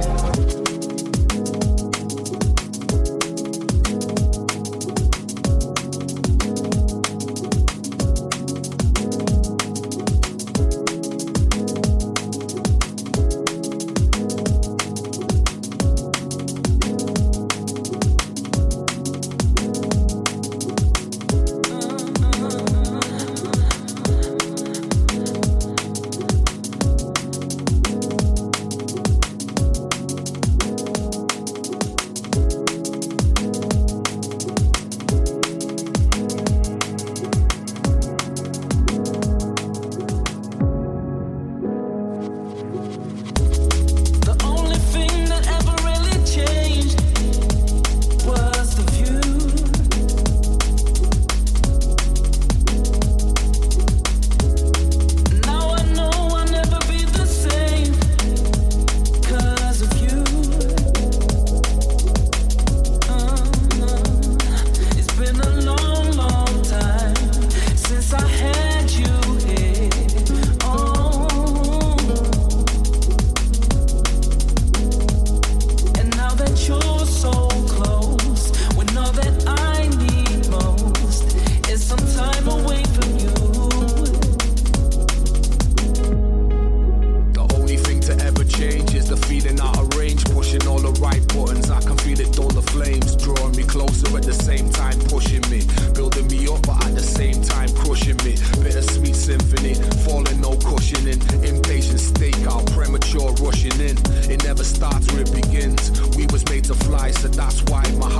starts 104.77 105.11
where 105.11 105.23
it 105.23 105.33
begins. 105.33 105.91
We 106.17 106.27
was 106.27 106.45
made 106.51 106.65
to 106.65 106.75
fly, 106.75 107.11
so 107.13 107.29
that's 107.29 107.63
why 107.65 107.83
my 107.93 108.16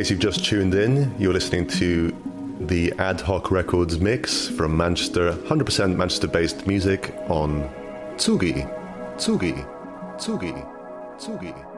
case 0.00 0.08
you've 0.08 0.18
just 0.18 0.42
tuned 0.42 0.74
in, 0.74 1.14
you're 1.18 1.34
listening 1.34 1.66
to 1.66 2.10
the 2.60 2.90
Ad 2.98 3.20
Hoc 3.20 3.50
Records 3.50 4.00
mix 4.00 4.48
from 4.48 4.74
Manchester, 4.74 5.32
100% 5.32 5.94
Manchester 5.94 6.26
based 6.26 6.66
music 6.66 7.14
on 7.28 7.68
Tsugi, 8.16 8.64
Tsugi, 9.16 9.62
Tsugi, 10.16 10.66
Tsugi. 11.18 11.69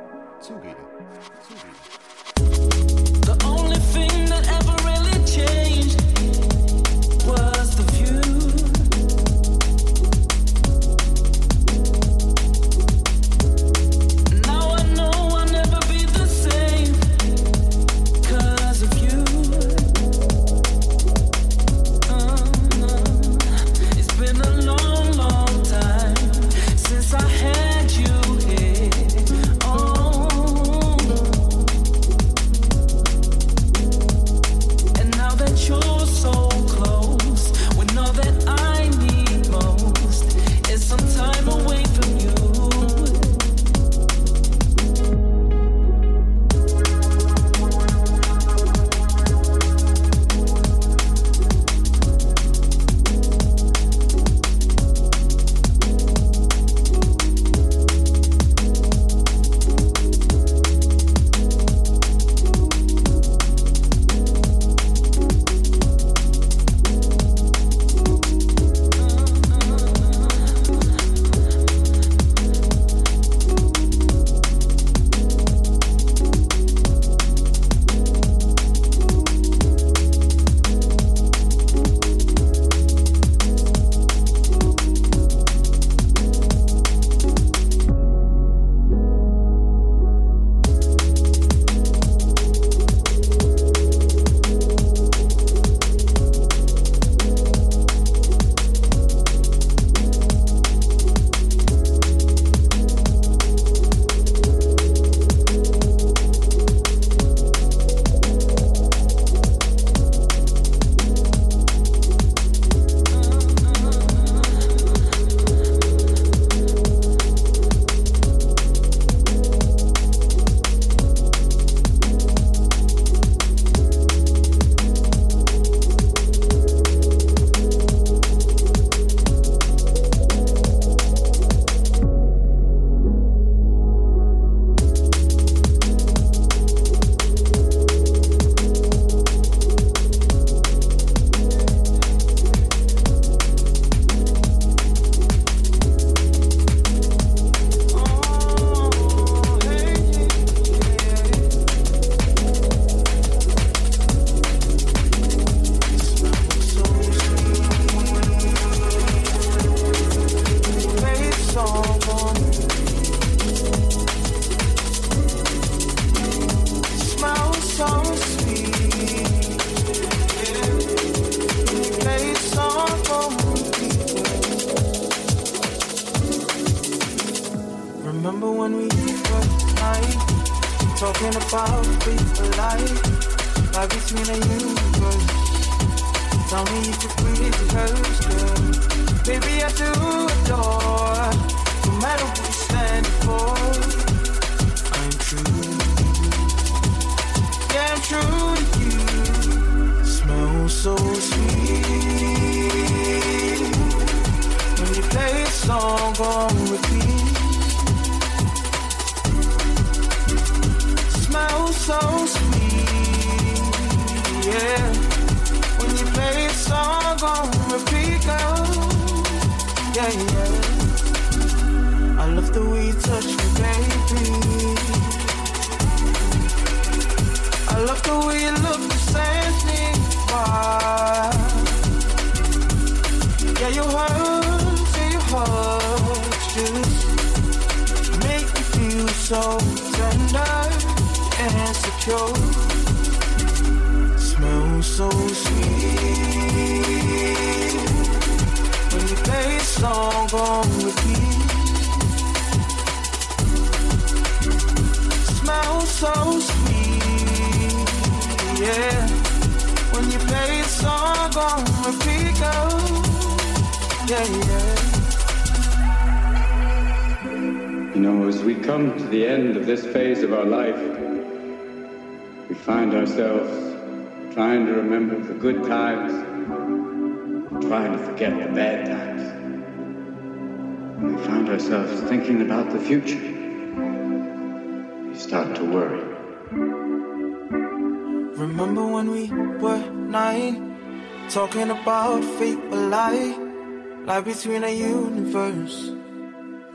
right 294.23 294.35
between 294.35 294.65
a 294.65 294.71
universe. 294.71 295.93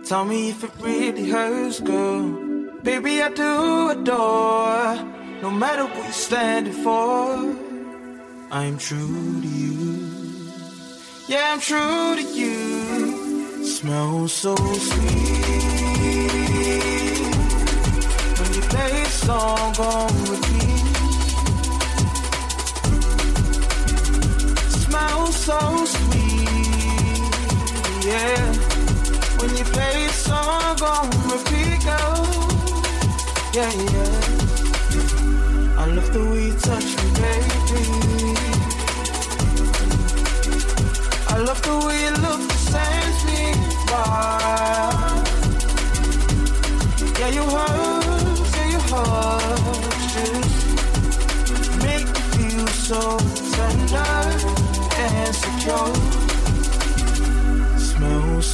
Tell 0.03 0.25
me 0.25 0.49
if 0.49 0.63
it 0.63 0.71
really 0.79 1.29
hurts, 1.29 1.79
girl. 1.79 2.23
Baby, 2.83 3.21
I 3.21 3.29
do 3.29 3.89
adore. 3.89 4.95
No 5.41 5.51
matter 5.51 5.85
what 5.85 5.95
you're 5.95 6.11
standing 6.11 6.73
for, 6.83 7.55
I'm 8.51 8.77
true 8.77 9.41
to 9.41 9.47
you. 9.47 10.09
Yeah, 11.27 11.53
I'm 11.53 11.59
true 11.59 12.15
to 12.15 12.25
you. 12.39 13.65
Smells 13.65 14.33
so 14.33 14.55
sweet. 14.55 15.17
When 18.39 18.53
you 18.55 18.61
play 18.73 19.01
a 19.01 19.05
song 19.05 19.75
on 19.79 20.11
repeat. 20.31 20.87
Smells 24.85 25.35
so 25.35 25.85
sweet 25.85 26.26
yeah. 28.07 28.53
When 29.39 29.51
you 29.57 29.65
play 29.65 30.05
a 30.05 30.09
song 30.09 30.81
on 30.81 31.09
repeat, 31.31 31.83
girl, 31.83 32.25
yeah, 33.53 33.71
yeah. 33.91 34.21
I 35.77 35.85
love 35.95 36.09
the 36.13 36.23
way 36.31 36.45
you 36.47 36.55
touch 36.67 36.89
me, 36.97 37.07
baby. 37.21 37.83
I 41.33 41.37
love 41.47 41.61
the 41.61 41.75
way 41.85 41.97
you 42.05 42.13
look, 42.25 42.41
the 42.47 42.59
same 42.71 43.13
me 43.27 43.41
by. 43.89 44.05
Yeah, 47.19 47.29
you 47.37 47.43
hurt, 47.55 48.37
yeah, 48.55 48.67
you 48.73 48.81
hurt, 48.89 49.67
just 51.45 51.69
make 51.83 52.07
me 52.15 52.21
feel 52.33 52.67
so 52.67 53.01
tender 53.55 54.11
and 54.97 55.35
secure 55.35 56.16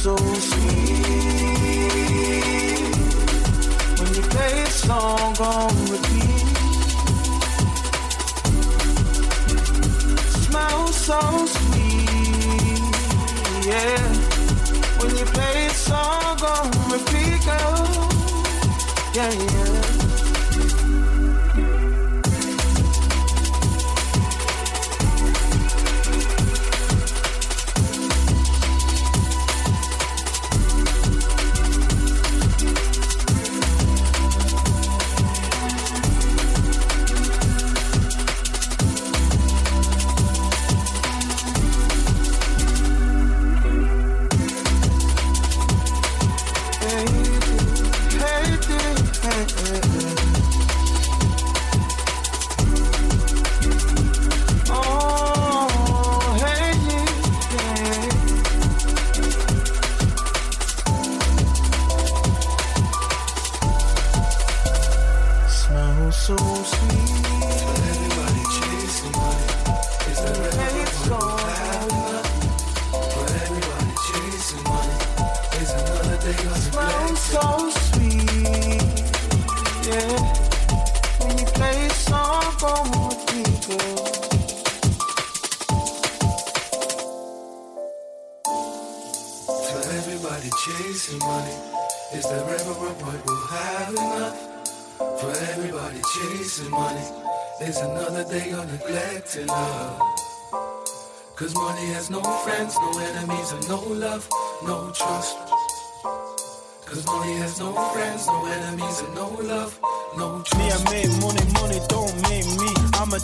so 0.04 0.14
sweet 0.16 1.00
when 3.98 4.14
you 4.14 4.22
play 4.28 4.60
a 4.60 4.66
song 4.66 5.34
on 5.40 5.74
repeat. 5.92 6.56
Smile 10.44 10.88
so 10.88 11.20
sweet, 11.46 12.80
yeah. 13.64 13.98
When 14.98 15.16
you 15.16 15.24
play 15.24 15.66
a 15.68 15.70
song 15.70 16.38
on 16.52 16.70
repeat, 16.92 17.42
girl, 17.46 18.08
yeah, 19.14 19.32
yeah. 19.32 20.13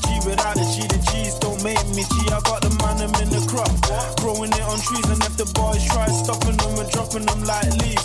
G 0.04 0.20
without 0.24 0.56
a 0.56 0.64
G, 0.64 0.86
the 0.88 0.98
G's 1.10 1.34
don't 1.38 1.62
make 1.62 1.84
me 1.94 2.02
G. 2.02 2.14
I 2.32 2.40
got 2.40 2.62
the 2.62 2.70
man, 2.80 3.00
I'm 3.04 3.14
in 3.22 3.30
the 3.30 3.42
crop. 3.48 3.70
Growing 4.20 4.52
it 4.52 4.62
on 4.62 4.78
trees, 4.80 5.06
and 5.10 5.22
if 5.24 5.36
the 5.36 5.46
boys 5.52 5.84
try 5.86 6.06
stopping 6.08 6.56
them 6.56 6.76
we're 6.76 6.90
dropping 6.90 7.26
them 7.26 7.44
like 7.44 7.70
leaves. 7.82 7.99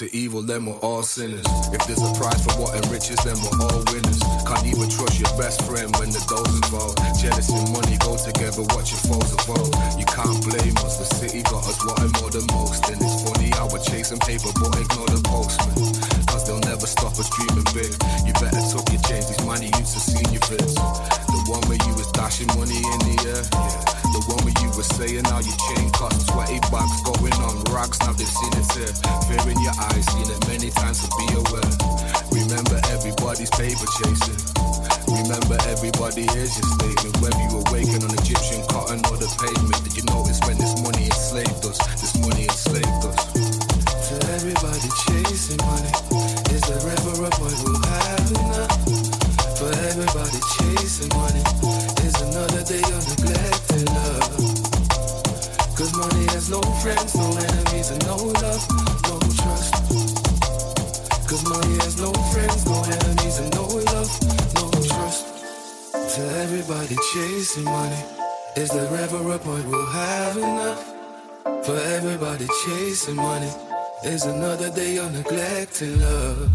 To 0.00 0.16
evil, 0.16 0.40
then 0.40 0.64
we're 0.64 0.80
all 0.80 1.02
sinners. 1.02 1.44
If 1.76 1.86
there's 1.86 2.00
a 2.00 2.12
prize 2.16 2.42
for 2.42 2.56
what 2.56 2.72
enriches, 2.72 3.20
then 3.20 3.36
we're 3.36 3.68
all 3.68 3.84
winners. 3.92 4.18
Can't 4.48 4.64
even 4.64 4.88
trust 4.88 5.20
your 5.20 5.28
best 5.36 5.60
friend 5.68 5.92
when 6.00 6.08
the 6.08 6.24
doll's 6.24 6.39
pavement, 39.36 39.82
did 39.84 39.96
you 39.96 40.09
is 68.60 68.70
there 68.70 68.94
ever 69.04 69.32
a 69.32 69.38
point 69.38 69.66
we'll 69.68 69.86
have 69.86 70.36
enough? 70.36 70.84
For 71.64 71.76
everybody 71.96 72.46
chasing 72.64 73.16
money, 73.16 73.50
is 74.04 74.24
another 74.24 74.70
day 74.70 74.98
of 74.98 75.12
neglecting 75.14 75.98
love. 76.00 76.50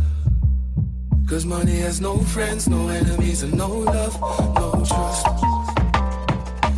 Cause 1.27 1.45
money 1.45 1.77
has 1.77 1.99
no 1.99 2.19
friends, 2.19 2.69
no 2.69 2.87
enemies, 2.89 3.41
and 3.41 3.57
no 3.57 3.69
love, 3.69 4.13
no 4.55 4.71
trust. 4.85 5.25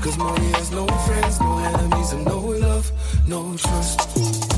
Cause 0.01 0.17
money 0.17 0.49
has 0.53 0.71
no 0.71 0.87
friends, 0.87 1.41
no 1.41 1.57
enemies, 1.57 2.13
and 2.13 2.25
no 2.25 2.39
love, 2.39 2.89
no 3.27 3.57
trust. 3.57 4.56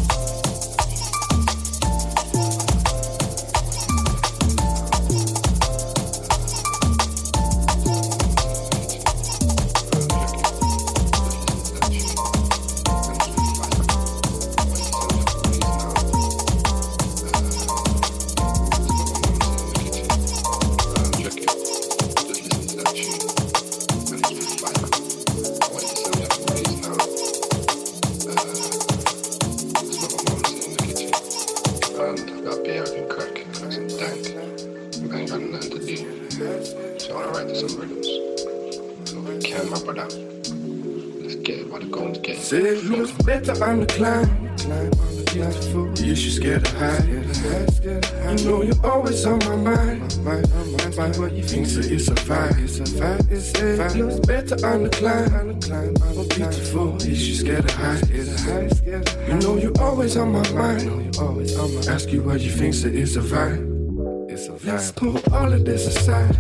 Mind. 51.52 51.68
You 51.68 51.84
so 51.84 51.94
it's 51.94 52.08
a 52.08 52.16
vibe. 52.16 52.64
It's 52.64 52.80
a 52.80 52.84
vibe. 52.84 53.32
It's 53.32 53.52
a 53.52 53.62
vibe. 53.62 53.96
Looks 53.98 54.20
better 54.28 54.68
on 54.68 54.84
the 54.84 54.90
climb. 54.90 55.34
On 55.34 55.48
the 55.48 55.68
climb. 55.68 55.96
On 56.04 56.16
the 56.16 56.36
beautiful. 56.36 57.02
You 57.02 57.16
should 57.16 57.36
scared 57.36 57.66
of 57.66 57.72
hide. 57.72 58.06
Scared 58.06 58.26
to 58.26 58.44
hide. 58.44 58.78
Scared. 58.78 59.28
You 59.28 59.36
know 59.36 59.58
you're 59.58 59.82
always 59.82 60.18
on 60.18 60.32
my 60.32 60.52
mind. 60.52 60.82
You 60.82 60.90
know 60.90 61.00
you're 61.00 61.24
always 61.24 61.58
on 61.58 61.76
my. 61.76 61.82
Ask 61.94 62.12
you 62.12 62.22
what 62.24 62.42
you 62.42 62.52
think 62.52 62.74
so 62.74 62.88
it's 62.88 63.16
a 63.16 63.22
vibe. 63.22 64.32
It's 64.32 64.48
a 64.48 64.52
vibe. 64.52 64.66
Let's 64.66 64.92
put 64.92 65.32
all 65.34 65.52
of 65.52 65.66
this 65.66 65.88
aside. 65.88 66.38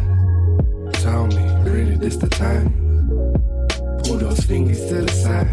Tell 0.94 1.28
me, 1.28 1.70
really, 1.70 1.96
this 1.96 2.18
the 2.18 2.28
time? 2.28 2.74
Pull 4.04 4.18
those 4.18 4.42
fingers 4.42 4.86
to 4.88 5.02
the 5.02 5.12
side. 5.12 5.48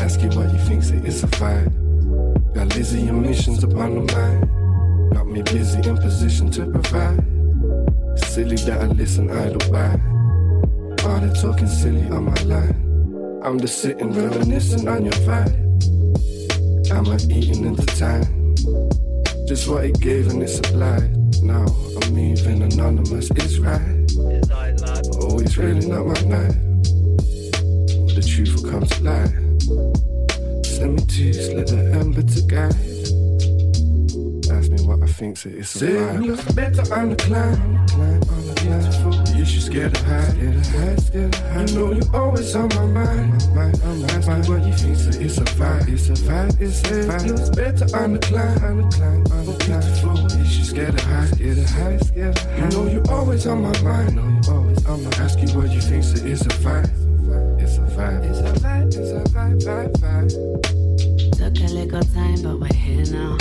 Ask 0.00 0.22
you 0.22 0.28
what 0.28 0.50
you 0.52 0.58
think, 0.60 0.82
say 0.82 0.96
it's 1.04 1.22
a 1.22 1.26
vibe. 1.26 2.54
Got 2.54 2.74
Lizzie 2.74 3.08
emissions 3.08 3.62
upon 3.62 4.06
the 4.06 4.12
mind. 4.14 5.12
Got 5.12 5.26
me 5.26 5.42
busy 5.42 5.86
in 5.86 5.96
position 5.98 6.50
to 6.52 6.66
provide. 6.70 7.27
That 8.68 8.82
I 8.82 8.86
listen 8.88 9.30
idle 9.30 9.72
by. 9.72 9.92
All 11.08 11.20
the 11.20 11.32
talking 11.40 11.66
silly 11.66 12.04
on 12.10 12.24
my 12.24 12.34
line. 12.42 13.40
I'm 13.42 13.58
just 13.58 13.80
sitting 13.80 14.12
reminiscing 14.12 14.86
on 14.86 15.06
your 15.06 15.18
vibe. 15.24 15.56
Am 16.90 17.08
I 17.08 17.16
eating 17.34 17.64
into 17.64 17.86
time? 17.96 18.54
Just 19.46 19.70
what 19.70 19.86
it 19.86 19.98
gave 20.00 20.28
and 20.28 20.42
it 20.42 20.48
supplied. 20.48 21.16
Now 21.42 21.64
I'm 22.02 22.18
even 22.18 22.60
anonymous, 22.60 23.30
it's 23.30 23.56
right. 23.56 23.80
Always 25.22 25.56
really 25.56 25.86
not 25.88 26.04
my 26.04 26.20
night. 26.28 26.52
The 28.12 28.20
truth 28.20 28.54
will 28.54 28.70
come 28.70 28.84
to 28.84 29.02
light. 29.02 29.32
Send 30.66 30.92
me 30.94 31.06
to 31.06 31.32
slip 31.32 31.68
the 31.68 31.90
ember 31.98 32.20
to 32.20 32.42
guide. 32.42 32.76
Ask 34.52 34.70
me 34.70 34.84
what 34.84 35.02
I 35.02 35.06
think, 35.10 35.38
so 35.38 35.48
it's 35.48 35.80
a 35.80 35.86
vibe. 35.86 36.26
looks 36.26 36.52
better 36.52 36.94
on 36.94 37.08
the 37.08 37.16
climb. 37.16 38.27
Climb 38.68 38.80
on 38.80 38.90
the 38.90 39.24
climb. 39.24 39.36
You 39.38 39.44
should 39.44 39.62
scared 39.62 39.94
to 39.94 40.04
hide. 40.04 40.30
Scared 40.32 40.64
to 40.64 40.70
hide, 40.70 41.00
scared 41.00 41.32
to 41.32 41.42
hide. 41.48 41.70
You 41.70 41.78
know 41.78 41.92
you're 41.92 42.16
always 42.16 42.54
on 42.54 42.68
my 42.68 42.86
mind. 42.86 43.32
My 43.54 43.64
mind, 43.64 43.82
on 43.82 44.00
my 44.00 44.06
Ask 44.08 44.28
me 44.28 44.54
what 44.54 44.66
you 44.66 44.72
think, 44.74 44.96
so 44.96 45.20
it's 45.20 45.38
a 45.38 45.44
vibe. 45.44 45.88
It's 45.88 46.08
a 46.08 46.12
vibe, 46.12 46.60
it's 46.60 46.80
a 46.82 46.92
vibe. 47.08 47.26
Looks 47.28 47.50
better 47.50 47.96
on 47.96 48.12
the 48.12 48.18
climb. 48.18 48.64
On 48.64 48.76
the 48.76 48.96
climb, 48.96 49.24
on 49.32 49.46
the 49.46 49.54
climb. 49.64 50.38
You 50.38 50.44
should 50.44 50.66
scared 50.66 50.98
to 50.98 51.04
hide. 51.04 51.28
Scared 51.28 51.56
to 51.56 51.66
hide, 51.66 52.04
scared 52.04 52.36
to 52.36 52.48
hide. 52.48 52.58
You 52.58 52.78
know 52.78 52.86
you're 52.92 53.10
always 53.10 53.46
on 53.46 53.62
my 53.62 53.80
mind. 53.82 54.16
know 54.16 54.28
you're 54.28 54.54
always 54.54 54.86
on 54.86 55.04
my 55.04 55.10
Ask 55.18 55.38
you 55.40 55.48
what 55.56 55.70
you 55.70 55.80
think, 55.80 56.04
so 56.04 56.24
it's 56.24 56.42
a 56.42 56.48
vibe. 56.60 56.90
It's 57.62 57.78
a 57.78 57.80
vibe. 57.80 58.24
It's 58.28 58.40
a 58.40 58.52
vibe. 58.60 58.86
It's 58.86 58.96
a 58.96 59.24
vibe, 59.32 59.62
vibe, 59.64 59.92
vibe. 60.02 60.30
Took 61.38 61.56
a 61.64 61.72
little 61.72 62.02
time, 62.14 62.42
but 62.42 62.60
we're 62.60 62.74
here 62.74 63.04
now. 63.12 63.38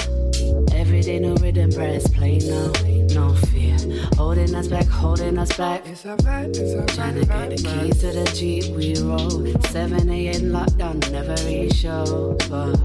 Every 0.87 1.01
day, 1.01 1.19
no 1.19 1.35
rhythm, 1.35 1.69
press 1.69 2.07
play 2.07 2.37
now. 2.37 2.71
No 3.13 3.33
fear, 3.47 3.77
holding 4.15 4.55
us 4.55 4.69
back, 4.69 4.85
holding 4.85 5.37
us 5.37 5.51
back. 5.57 5.85
It's 5.85 6.05
a 6.05 6.15
vibe, 6.15 6.55
it's 6.55 6.91
a 6.91 6.95
Trying 6.95 7.15
to 7.15 7.25
get 7.25 7.49
the 7.49 7.55
keys 7.57 7.99
to 7.99 8.11
the 8.13 8.23
Jeep 8.33 8.73
we 8.73 8.95
roll. 9.01 9.61
7 9.63 10.09
a.m. 10.09 10.43
lockdown, 10.43 11.11
never 11.11 11.35
really 11.43 11.69
show. 11.71 12.37
But 12.49 12.79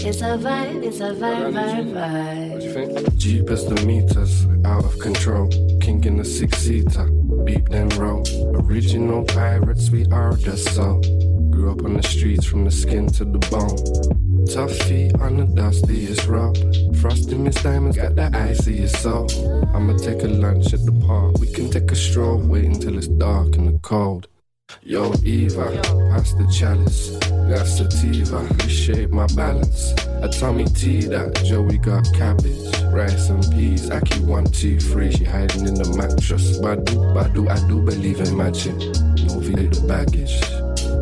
it's 0.00 0.22
a 0.22 0.38
vibe, 0.38 0.82
it's 0.82 1.00
a 1.00 1.12
vibe, 1.12 1.52
vibe, 1.52 1.92
vibe. 1.92 3.18
Jeep 3.18 3.50
as 3.50 3.66
the 3.66 3.74
meters, 3.84 4.46
out 4.64 4.86
of 4.86 4.98
control. 4.98 5.48
King 5.82 6.02
in 6.04 6.16
the 6.16 6.24
six 6.24 6.56
seater, 6.56 7.04
beep 7.44 7.68
then 7.68 7.90
roll. 7.90 8.24
Original 8.56 9.24
pirates, 9.24 9.90
we 9.90 10.06
are 10.06 10.32
the 10.36 10.56
soul. 10.56 11.02
Grew 11.50 11.70
up 11.70 11.84
on 11.84 11.92
the 11.92 12.02
streets 12.02 12.46
from 12.46 12.64
the 12.64 12.70
skin 12.70 13.08
to 13.08 13.26
the 13.26 13.38
bone. 13.50 14.31
Tough 14.50 14.72
feet 14.88 15.14
on 15.20 15.36
the 15.36 15.46
dustiest 15.54 16.26
road. 16.26 16.58
Frosty 16.98 17.36
Miss 17.36 17.62
Diamonds 17.62 17.96
got 17.96 18.16
that 18.16 18.34
iciest 18.34 19.00
soul. 19.00 19.28
I'ma 19.74 19.96
take 19.96 20.22
a 20.22 20.28
lunch 20.28 20.74
at 20.74 20.84
the 20.84 20.92
park. 21.06 21.38
We 21.38 21.46
can 21.46 21.70
take 21.70 21.90
a 21.90 21.96
stroll, 21.96 22.38
wait 22.38 22.64
until 22.64 22.98
it's 22.98 23.08
dark 23.08 23.56
and 23.56 23.68
the 23.68 23.78
cold. 23.78 24.28
Yo, 24.82 25.12
Eva, 25.24 25.70
pass 26.10 26.32
the 26.34 26.46
chalice. 26.52 27.16
Got 27.48 27.66
sativa, 27.66 28.40
reshape 28.64 29.10
my 29.10 29.26
balance. 29.36 29.92
A 30.22 30.28
Tommy 30.28 30.64
T 30.64 31.02
that 31.02 31.42
Joey 31.44 31.78
got 31.78 32.04
cabbage, 32.12 32.82
rice 32.92 33.28
and 33.28 33.42
peas. 33.52 33.90
I 33.90 34.00
keep 34.00 34.22
one, 34.22 34.44
two, 34.44 34.80
three. 34.80 35.12
She 35.12 35.24
hiding 35.24 35.66
in 35.66 35.74
the 35.74 35.94
mattress. 35.96 36.58
Badu, 36.58 36.96
Badu, 37.14 37.48
I 37.48 37.68
do 37.68 37.80
believe 37.80 38.20
in 38.20 38.36
magic. 38.36 38.74
No 38.74 39.38
V 39.38 39.52
the 39.52 39.84
baggage. 39.86 40.40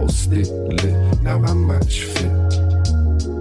Oh, 0.00 0.08
stick 0.08 0.46
lit. 0.48 1.22
Now 1.22 1.42
I 1.42 1.54
match 1.54 2.04
fit. 2.04 2.69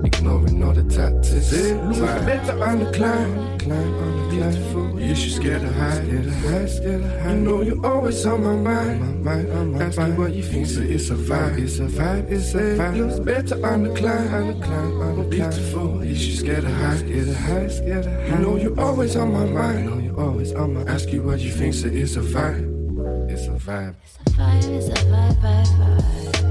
Ignoring 0.06 0.64
all 0.64 0.74
the 0.74 0.84
tactics. 0.84 1.52
Losing 1.52 2.26
better 2.26 2.64
on 2.64 2.80
the 2.80 2.92
climb, 2.92 3.58
climb 3.60 3.94
on 3.96 4.30
the 4.30 4.36
climb. 4.36 5.00
You 5.00 5.16
should 5.16 5.34
scared 5.34 5.62
to 5.62 5.72
hide, 5.74 6.06
scared 6.06 6.24
to 6.24 6.32
hide, 6.32 6.70
scared 6.70 7.02
to 7.02 7.20
hide. 7.20 7.32
You 7.32 7.42
know 7.42 7.62
you're 7.62 7.86
always 7.86 8.26
on 8.26 8.44
my 8.44 8.56
mind, 8.56 9.24
my 9.24 9.34
mind, 9.34 9.52
on 9.52 9.72
my 9.74 9.84
Ask 9.84 9.98
me 9.98 10.12
what 10.12 10.34
you 10.34 10.44
think, 10.44 10.68
so 10.68 10.82
it's 10.82 11.10
a 11.10 11.16
vibe, 11.16 11.58
it's 11.58 11.80
a 11.80 11.88
vibe, 11.88 12.30
it's 12.32 12.54
a 12.54 12.58
vibe. 12.78 12.98
Losing 12.98 13.24
better 13.24 13.66
on 13.66 13.84
the 13.84 13.96
climb, 13.96 14.34
on 14.34 14.48
the 14.48 14.66
climb, 14.66 15.02
on 15.02 15.18
the 15.18 15.24
beautiful. 15.24 16.06
You 16.06 16.16
should 16.16 16.38
scared 16.40 16.62
to 16.64 16.70
hide, 16.70 17.00
scared 17.00 17.26
to 17.26 17.34
hide, 17.34 17.72
scared 17.72 18.04
to 18.04 18.10
hide. 18.10 18.28
You 18.30 18.36
know 18.46 18.56
you're 18.58 18.80
always 18.80 19.16
on 19.16 19.34
my 19.34 19.46
mind, 19.46 19.80
you 19.80 19.90
know 19.90 19.98
you're 19.98 20.20
always 20.20 20.54
on 20.54 20.74
my. 20.74 20.84
Ask 20.84 21.10
you 21.10 21.24
what 21.24 21.40
you 21.40 21.52
think, 21.52 21.74
so 21.74 21.88
it's 21.88 22.16
a 22.16 22.22
vibe, 22.22 23.32
it's 23.32 23.48
a 23.48 23.52
vibe. 23.52 23.96
It's 24.04 24.18
a 24.18 24.30
vibe, 24.38 24.78
it's 24.78 24.88
a 24.88 25.06
vibe, 25.06 25.42
vibe, 25.42 25.68
vibe. 25.80 26.49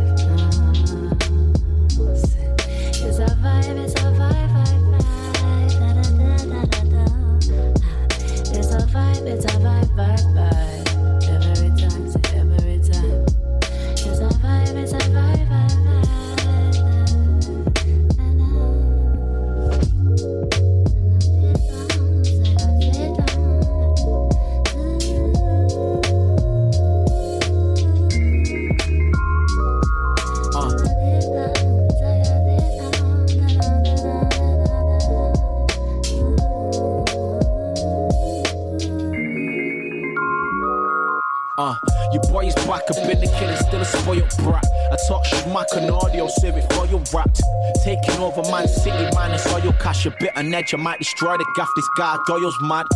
Schmack 45.59 45.77
on 45.77 45.91
audio, 45.91 46.29
it 46.57 46.73
for 46.73 46.87
your 46.87 47.01
raps. 47.13 47.48
Taking 47.83 48.19
over 48.19 48.43
Man 48.51 48.69
City, 48.69 49.05
man, 49.15 49.33
I 49.33 49.37
saw 49.37 49.59
your 49.59 49.73
cash 49.75 50.07
a 50.07 50.11
bit 50.19 50.37
on 50.37 50.53
edge. 50.53 50.75
I 50.75 50.77
might 50.77 50.99
destroy 50.99 51.37
the 51.37 51.47
gaff, 51.57 51.69
this 51.77 51.89
guy 51.97 52.17
Doyle's 52.27 52.57
mad. 52.63 52.87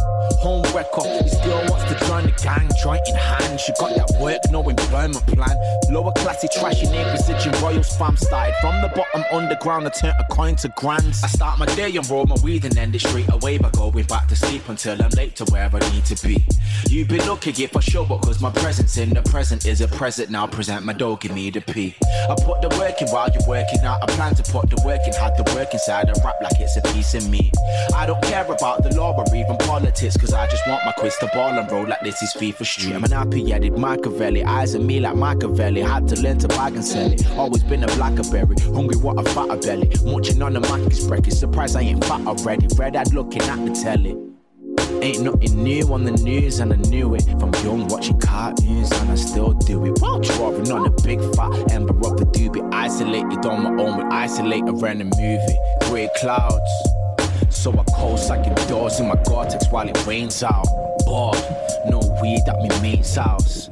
Home 0.41 0.63
record, 0.75 1.25
this 1.25 1.35
girl 1.45 1.63
wants 1.69 1.85
to 1.93 2.07
join 2.07 2.25
the 2.25 2.33
gang, 2.43 2.69
joint 2.83 3.03
in 3.09 3.15
hand. 3.15 3.61
She 3.61 3.73
got 3.79 3.95
that 3.97 4.21
work, 4.21 4.39
no 4.51 4.69
employment 4.69 5.27
plan. 5.27 5.57
Lower 5.91 6.13
classy, 6.13 6.49
trashy 6.59 6.87
name, 6.87 7.09
precision 7.09 7.53
Royals 7.63 7.97
fam. 7.97 8.17
Started 8.17 8.55
from 8.61 8.81
the 8.83 8.89
bottom 8.89 9.25
underground, 9.33 9.87
I 9.87 9.91
turned 9.91 10.15
a 10.19 10.35
coin 10.35 10.57
to 10.57 10.69
grands. 10.77 11.23
I 11.23 11.29
start 11.29 11.59
my 11.59 11.67
day 11.75 11.95
and 11.97 12.09
roll 12.09 12.27
my 12.27 12.37
weed 12.43 12.65
and 12.65 12.77
end 12.77 12.95
it 12.95 13.01
straight 13.01 13.31
away 13.33 13.59
by 13.59 13.71
going 13.71 14.05
back 14.07 14.29
to 14.29 14.37
sleep 14.37 14.69
until 14.69 15.01
I'm 15.03 15.11
late 15.11 15.37
to 15.37 15.45
where 15.47 15.69
I 15.73 15.79
need 15.91 16.05
to 16.07 16.27
be. 16.27 16.45
You 16.89 17.05
be 17.05 17.19
looking 17.21 17.59
it 17.59 17.73
for 17.73 17.83
sure, 17.83 18.07
cause 18.07 18.41
my 18.41 18.51
presence 18.51 18.97
in 18.97 19.11
the 19.11 19.23
present 19.23 19.67
is 19.67 19.81
a 19.81 19.89
present. 19.89 20.31
Now 20.31 20.47
present 20.47 20.85
my 20.85 20.93
dog, 20.93 21.21
give 21.21 21.33
me 21.33 21.51
the 21.51 21.61
P. 21.61 21.95
I 22.03 22.35
put 22.35 22.63
the 22.63 22.69
work 22.79 23.01
in 23.03 23.09
while 23.09 23.29
you're 23.33 23.49
working 23.49 23.81
out. 23.81 24.03
I 24.03 24.07
plan 24.15 24.35
to 24.37 24.52
put 24.53 24.69
the 24.69 24.81
work 24.85 25.01
in, 25.07 25.13
had 25.15 25.35
the 25.37 25.51
work 25.55 25.73
inside 25.73 26.09
and 26.09 26.19
rap 26.23 26.37
like 26.43 26.61
it's 26.61 26.77
a 26.77 26.83
piece 26.93 27.15
of 27.15 27.29
me. 27.31 27.51
I 27.97 28.05
don't 28.07 28.23
care 28.23 28.45
about 28.45 28.83
the 28.83 28.95
law 28.95 29.17
or 29.17 29.35
even 29.35 29.57
politics, 29.57 30.17
cause 30.17 30.35
I 30.35 30.47
just 30.49 30.67
want 30.69 30.85
my 30.85 30.93
quiz 30.93 31.17
to 31.21 31.31
ball 31.33 31.59
and 31.59 31.71
roll 31.71 31.87
like 31.87 32.01
this 32.03 32.23
is 32.23 32.35
FIFA 32.35 32.67
Street. 32.67 32.95
I'm 32.95 33.05
an 33.05 33.13
happy 33.13 33.51
headed 33.51 33.79
Machiavelli, 33.79 34.45
eyes 34.45 34.75
on 34.75 34.87
me 34.87 35.01
like 35.01 35.17
Machiavelli. 35.17 35.81
Had 35.81 36.07
to 36.09 36.21
learn 36.21 36.39
to 36.41 36.49
bag 36.49 36.75
and 36.75 36.85
sell 36.85 37.11
it. 37.11 37.27
Always 37.33 37.63
been 37.65 37.83
a 37.83 37.89
blackberry, 37.97 38.57
hungry, 38.61 38.97
what 38.97 39.19
a 39.19 39.29
fatter 39.31 39.57
belly. 39.57 39.91
Munching 40.05 40.43
on 40.43 40.53
the 40.53 40.61
Mackey's 40.61 41.07
breakfast, 41.07 41.41
surprised 41.41 41.77
I 41.77 41.83
ain't 41.83 42.05
fat 42.05 42.27
already. 42.27 42.69
Red 42.77 42.97
eyed 42.97 43.13
looking 43.15 43.43
at 43.43 43.65
the 43.65 43.73
telly. 43.73 44.32
Ain't 45.03 45.23
nothing 45.23 45.65
new 45.65 45.93
on 45.93 46.05
the 46.05 46.13
news, 46.13 46.61
and 46.61 46.73
I 46.73 46.77
knew 46.77 47.17
it 47.17 47.25
from 47.41 47.53
young 47.65 47.89
watching 47.89 48.21
cartoons, 48.21 48.89
and 48.93 49.11
I 49.11 49.17
still 49.17 49.53
do 49.53 49.85
it. 49.85 50.01
While 50.01 50.21
drawing 50.21 50.71
on 50.71 50.87
a 50.87 50.91
big 51.03 51.19
fat 51.35 51.73
ember 51.73 51.97
of 52.07 52.19
the 52.19 52.25
doobie, 52.27 52.73
isolated 52.73 53.45
on 53.45 53.65
my 53.65 53.83
own, 53.83 53.99
with 53.99 54.13
isolate 54.13 54.63
around 54.63 54.99
the 54.99 55.07
movie. 55.07 55.59
Grey 55.91 56.09
clouds, 56.21 56.71
so 57.51 57.73
I 57.73 57.83
coast 57.97 58.29
like 58.29 58.47
indoors 58.47 59.01
in 59.01 59.09
my 59.09 59.21
Gore-Tex 59.25 59.67
while 59.73 59.89
it 59.89 60.07
rains 60.07 60.41
out. 60.45 60.69
Bored, 61.13 61.37
no 61.91 61.99
weed 62.23 62.43
at 62.49 62.59
my 62.59 62.81
mate's 62.81 63.17
house. 63.17 63.69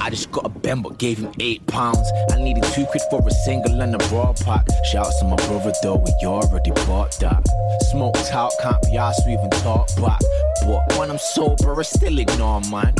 I 0.00 0.10
just 0.10 0.32
got 0.32 0.44
a 0.44 0.48
bend 0.48 0.82
but 0.82 0.98
gave 0.98 1.18
him 1.18 1.32
eight 1.38 1.64
pounds. 1.68 2.10
I 2.32 2.42
needed 2.42 2.64
two 2.74 2.84
quid 2.84 3.00
for 3.08 3.24
a 3.24 3.30
single 3.30 3.80
and 3.80 3.94
a 3.94 4.04
raw 4.08 4.32
pack. 4.32 4.66
Shouts 4.90 5.20
to 5.20 5.26
my 5.26 5.36
brother 5.36 5.72
though, 5.84 6.02
we 6.04 6.26
already 6.26 6.72
bought 6.88 7.16
that. 7.20 7.46
Smoked 7.92 8.32
out, 8.32 8.50
can't 8.60 8.82
be 8.82 8.96
asked 8.96 9.22
to 9.22 9.30
even 9.30 9.50
talk 9.62 9.86
back. 10.02 10.18
But 10.62 10.98
when 10.98 11.12
I'm 11.12 11.18
sober, 11.18 11.78
I 11.78 11.82
still 11.82 12.18
ignore 12.18 12.60
man. 12.62 12.92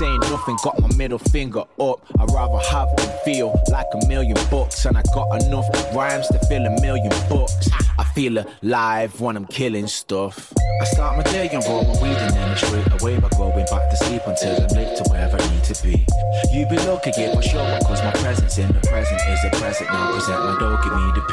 Saying 0.00 0.20
nothing, 0.22 0.56
got 0.64 0.80
my 0.80 0.92
middle 0.96 1.20
finger 1.20 1.60
up. 1.78 2.04
I'd 2.18 2.28
rather 2.32 2.58
have 2.72 2.88
than 2.96 3.16
feel 3.24 3.54
like 3.70 3.86
a 3.94 4.08
million 4.08 4.36
bucks. 4.50 4.84
And 4.86 4.98
I 4.98 5.02
got 5.14 5.40
enough 5.44 5.68
rhymes 5.94 6.26
to 6.34 6.40
fill 6.48 6.66
a 6.66 6.80
million 6.80 7.12
books. 7.28 7.68
I 7.98 8.04
feel 8.04 8.44
alive 8.62 9.20
when 9.20 9.36
I'm 9.36 9.46
killing 9.46 9.86
stuff. 9.86 10.52
I 10.80 10.84
start 10.84 11.16
my 11.16 11.22
day 11.24 11.48
and 11.48 11.64
roll 11.64 11.84
my 11.84 12.02
weed 12.02 12.16
and 12.16 12.34
then 12.34 12.56
straight 12.56 13.00
away 13.00 13.18
by 13.18 13.28
going 13.30 13.64
back 13.66 13.88
to 13.90 13.96
sleep 13.96 14.22
until 14.26 14.62
I'm 14.62 14.68
late 14.76 14.96
to 14.98 15.04
wherever 15.08 15.40
I 15.40 15.50
need 15.50 15.64
to 15.64 15.82
be. 15.82 16.04
You 16.52 16.66
be 16.68 16.76
lucky, 16.84 17.12
yeah, 17.16 17.34
for 17.34 17.42
sure, 17.42 17.78
cause 17.86 18.02
my 18.04 18.12
presence 18.12 18.58
in 18.58 18.68
the 18.68 18.80
present 18.80 19.20
is 19.28 19.44
a 19.44 19.50
present. 19.56 19.88
Now 19.90 20.12
present 20.12 20.44
my 20.44 20.58
dog, 20.58 20.82
give 20.84 20.92
me 20.92 21.12
the 21.14 21.24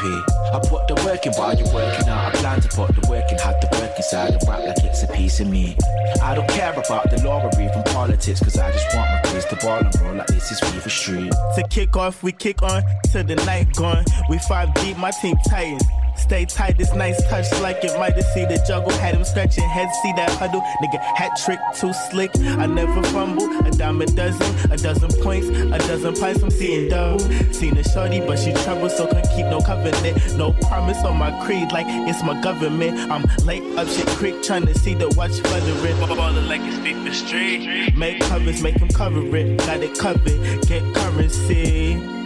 I 0.54 0.60
put 0.66 0.88
the 0.88 0.94
work 1.04 1.26
in 1.26 1.32
while 1.34 1.54
you're 1.54 1.72
working 1.74 2.08
out. 2.08 2.34
I 2.34 2.38
plan 2.38 2.60
to 2.62 2.68
put 2.68 2.94
the 2.94 3.06
work 3.10 3.30
in, 3.30 3.38
had 3.38 3.60
the 3.60 3.68
work 3.78 3.92
inside 3.96 4.32
and 4.32 4.42
rap 4.48 4.64
like 4.64 4.84
it's 4.84 5.02
a 5.02 5.08
piece 5.08 5.40
of 5.40 5.48
me. 5.48 5.76
I 6.22 6.34
don't 6.34 6.48
care 6.48 6.72
about 6.72 7.10
the 7.10 7.22
law 7.24 7.44
or 7.44 7.52
even 7.60 7.82
politics, 7.92 8.40
cause 8.40 8.56
I 8.56 8.72
just 8.72 8.94
want 8.96 9.10
my 9.10 9.20
quiz 9.30 9.44
to 9.46 9.56
ball 9.56 9.80
and 9.80 10.00
roll 10.00 10.14
like 10.14 10.28
this 10.28 10.50
is 10.50 10.60
FIFA 10.60 10.90
Street. 10.90 11.32
To 11.56 11.68
kick 11.68 11.96
off, 11.96 12.22
we 12.22 12.32
kick 12.32 12.62
on 12.62 12.82
to 13.12 13.22
the 13.22 13.36
night 13.44 13.74
gone. 13.74 14.04
We 14.30 14.38
five 14.38 14.72
deep, 14.74 14.96
my 14.96 15.10
team 15.10 15.36
tighten. 15.48 15.78
Stay 16.16 16.44
tight, 16.44 16.78
this 16.78 16.94
nice 16.94 17.20
touch 17.28 17.50
like 17.60 17.84
it 17.84 17.98
might 17.98 18.14
have 18.14 18.24
see 18.26 18.44
the 18.44 18.62
juggle. 18.66 18.92
Had 18.92 19.14
him 19.14 19.24
scratching 19.24 19.68
head, 19.68 19.88
see 20.02 20.12
that 20.12 20.30
huddle. 20.30 20.62
Nigga, 20.82 21.00
hat 21.00 21.38
trick, 21.44 21.58
too 21.74 21.92
slick. 21.92 22.30
I 22.58 22.66
never 22.66 23.02
fumble. 23.04 23.44
A 23.66 23.70
dime 23.70 24.00
a 24.00 24.06
dozen, 24.06 24.72
a 24.72 24.76
dozen 24.76 25.10
points, 25.22 25.48
a 25.48 25.78
dozen 25.86 26.14
pints. 26.14 26.42
I'm 26.42 26.50
seeing 26.50 26.88
dough. 26.88 27.18
Seen 27.52 27.76
a 27.76 27.84
shorty, 27.84 28.20
but 28.20 28.38
she 28.38 28.52
trouble, 28.52 28.88
so 28.88 29.06
can't 29.06 29.28
keep 29.30 29.46
no 29.46 29.60
covenant. 29.60 30.36
No 30.36 30.52
promise 30.52 30.98
on 31.04 31.18
my 31.18 31.30
creed, 31.44 31.72
like 31.72 31.86
it's 31.88 32.22
my 32.22 32.40
government. 32.40 33.10
I'm 33.10 33.24
late 33.44 33.62
up 33.76 33.88
shit 33.88 34.06
creek, 34.08 34.42
trying 34.42 34.66
to 34.66 34.78
see 34.78 34.94
the 34.94 35.08
watch 35.10 35.40
fluttering. 35.40 35.98
Ballin' 36.16 36.48
like 36.48 36.60
it's 36.62 36.76
FIFA 36.78 37.14
Street. 37.14 37.96
Make 37.96 38.20
covers, 38.22 38.62
make 38.62 38.78
them 38.78 38.88
cover 38.88 39.36
it. 39.36 39.58
Got 39.58 39.82
it 39.82 39.98
covered, 39.98 40.66
get 40.66 40.82
currency. 40.94 42.23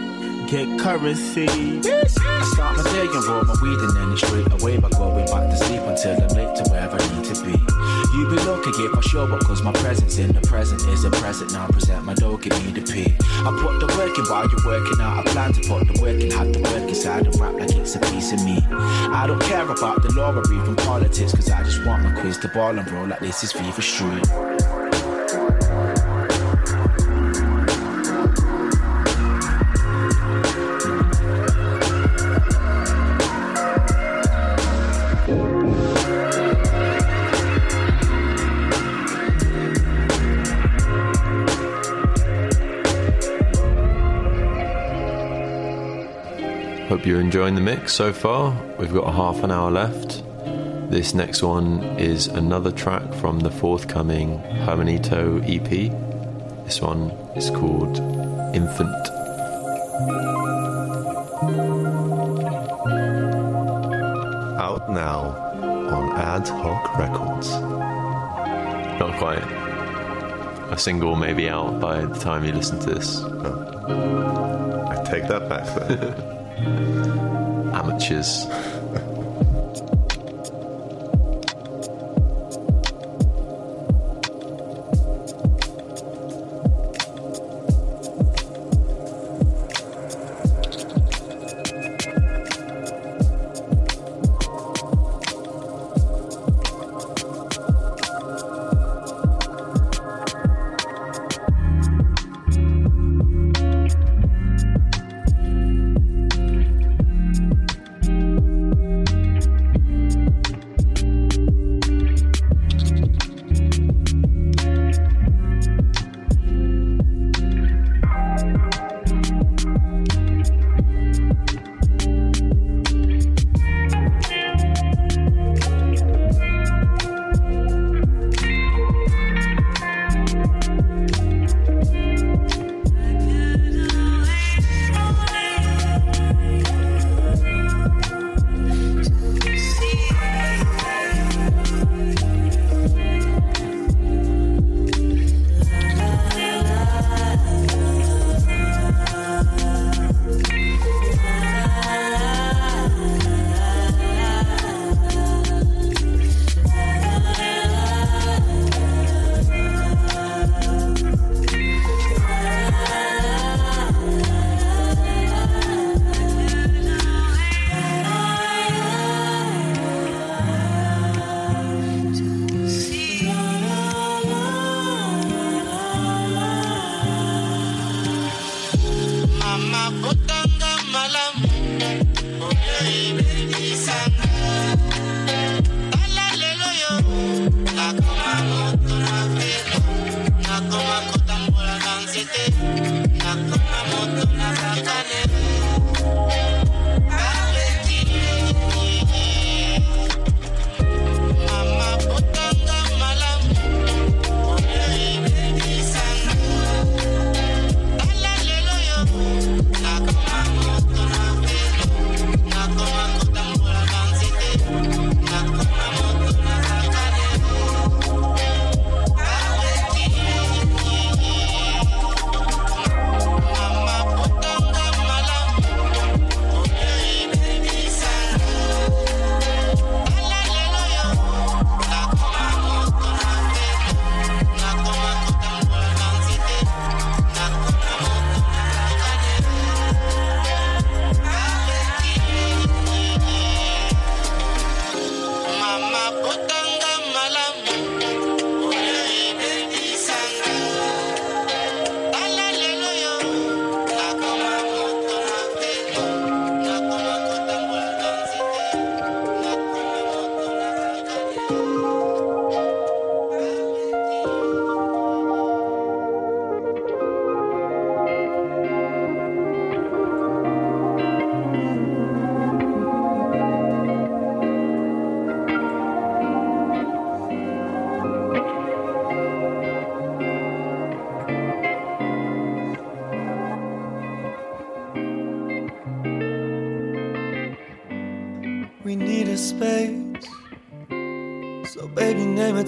Get 0.49 0.79
currency. 0.79 1.45
Start 1.45 2.77
my 2.77 2.83
day 2.91 3.05
and 3.05 3.25
roll 3.27 3.43
my 3.43 3.53
weed 3.61 3.77
and 3.77 3.95
then 3.95 4.11
it's 4.13 4.25
straight 4.25 4.51
away 4.51 4.77
by 4.77 4.89
going 4.89 5.27
back 5.27 5.47
to 5.47 5.55
sleep 5.55 5.81
until 5.81 6.19
I'm 6.23 6.29
late 6.29 6.55
to 6.55 6.63
wherever 6.71 6.97
I 6.99 7.15
need 7.15 7.25
to 7.25 7.45
be. 7.45 7.51
You 8.17 8.27
be 8.27 8.35
lucky, 8.49 8.71
yeah, 8.81 8.89
for 8.95 9.01
sure, 9.03 9.39
cause 9.41 9.61
my 9.61 9.71
presence 9.73 10.17
in 10.17 10.33
the 10.33 10.41
present 10.41 10.81
is 10.87 11.03
a 11.03 11.11
present. 11.11 11.53
Now 11.53 11.65
I 11.65 11.71
present 11.71 12.03
my 12.03 12.15
dog, 12.15 12.41
give 12.41 12.65
me 12.65 12.71
the 12.71 12.81
P. 12.81 13.13
I 13.21 13.59
put 13.61 13.79
the 13.79 13.95
work 13.95 14.17
in 14.17 14.25
while 14.25 14.49
you're 14.49 14.65
working 14.65 14.99
out. 14.99 15.19
I 15.19 15.31
plan 15.31 15.53
to 15.53 15.61
put 15.69 15.87
the 15.87 16.01
work 16.01 16.19
in, 16.19 16.31
had 16.31 16.51
the 16.51 16.61
work 16.61 16.89
inside 16.89 17.27
and 17.27 17.39
rap 17.39 17.53
like 17.53 17.69
it's 17.75 17.95
a 17.95 17.99
piece 17.99 18.33
of 18.33 18.43
me. 18.43 18.57
I 18.71 19.25
don't 19.27 19.41
care 19.43 19.69
about 19.69 20.01
the 20.01 20.11
law 20.13 20.33
or 20.33 20.51
even 20.51 20.75
politics, 20.77 21.31
cause 21.31 21.51
I 21.51 21.61
just 21.61 21.85
want 21.85 22.01
my 22.01 22.19
quiz 22.19 22.39
to 22.39 22.47
ball 22.47 22.75
and 22.75 22.89
roll 22.89 23.05
like 23.05 23.19
this 23.19 23.43
is 23.43 23.53
FIFA 23.53 23.83
Street. 23.83 24.88
Hope 46.89 47.05
you're 47.05 47.21
enjoying 47.21 47.53
the 47.53 47.61
mix 47.61 47.93
so 47.93 48.11
far. 48.11 48.51
We've 48.79 48.91
got 48.91 49.07
a 49.07 49.11
half 49.11 49.43
an 49.43 49.51
hour 49.51 49.69
left. 49.69 50.23
This 50.89 51.13
next 51.13 51.43
one 51.43 51.83
is 51.99 52.25
another 52.25 52.71
track 52.71 53.13
from 53.13 53.41
the 53.41 53.51
forthcoming 53.51 54.39
Hermanito 54.39 55.39
EP. 55.47 55.69
This 56.65 56.81
one 56.81 57.11
is 57.35 57.51
called 57.51 57.99
Infant. 58.55 58.89
Out 64.57 64.89
now 64.89 65.27
on 65.93 66.17
Ad 66.17 66.47
Hoc 66.47 66.97
Records. 66.97 67.51
Not 68.99 69.15
quite. 69.19 69.43
A 70.73 70.77
single 70.79 71.15
may 71.15 71.33
be 71.33 71.49
out 71.49 71.79
by 71.79 72.03
the 72.03 72.19
time 72.19 72.43
you 72.45 72.51
listen 72.51 72.79
to 72.79 72.95
this. 72.95 73.19
Oh. 73.19 74.87
I 74.89 75.03
take 75.03 75.27
that 75.27 75.47
back 75.47 75.87
then. 75.87 76.35
Amateurs. 77.73 78.47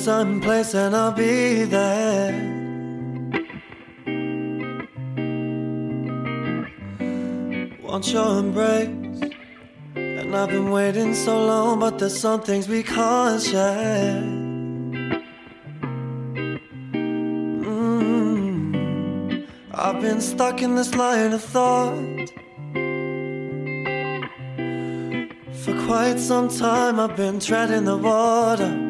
Time 0.05 0.31
and 0.33 0.41
place, 0.41 0.73
and 0.73 0.95
I'll 0.95 1.11
be 1.11 1.63
there. 1.65 2.33
Want 7.83 8.11
your 8.11 8.39
embrace, 8.39 9.31
and 9.95 10.35
I've 10.35 10.49
been 10.49 10.71
waiting 10.71 11.13
so 11.13 11.45
long, 11.45 11.79
but 11.79 11.99
there's 11.99 12.19
some 12.19 12.41
things 12.41 12.67
we 12.67 12.81
can't 12.81 13.39
share. 13.41 14.23
Mm. 17.69 19.45
I've 19.71 20.01
been 20.01 20.21
stuck 20.21 20.63
in 20.63 20.75
this 20.75 20.95
line 20.95 21.33
of 21.33 21.43
thought 21.43 22.31
for 25.63 25.73
quite 25.85 26.17
some 26.17 26.49
time. 26.49 26.99
I've 26.99 27.15
been 27.15 27.39
treading 27.39 27.85
the 27.85 27.97
water. 27.97 28.80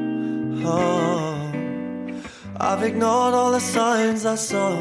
I've 2.81 2.83
ignored 2.83 3.33
all 3.33 3.51
the 3.51 3.59
signs 3.59 4.25
I 4.25 4.35
saw. 4.35 4.77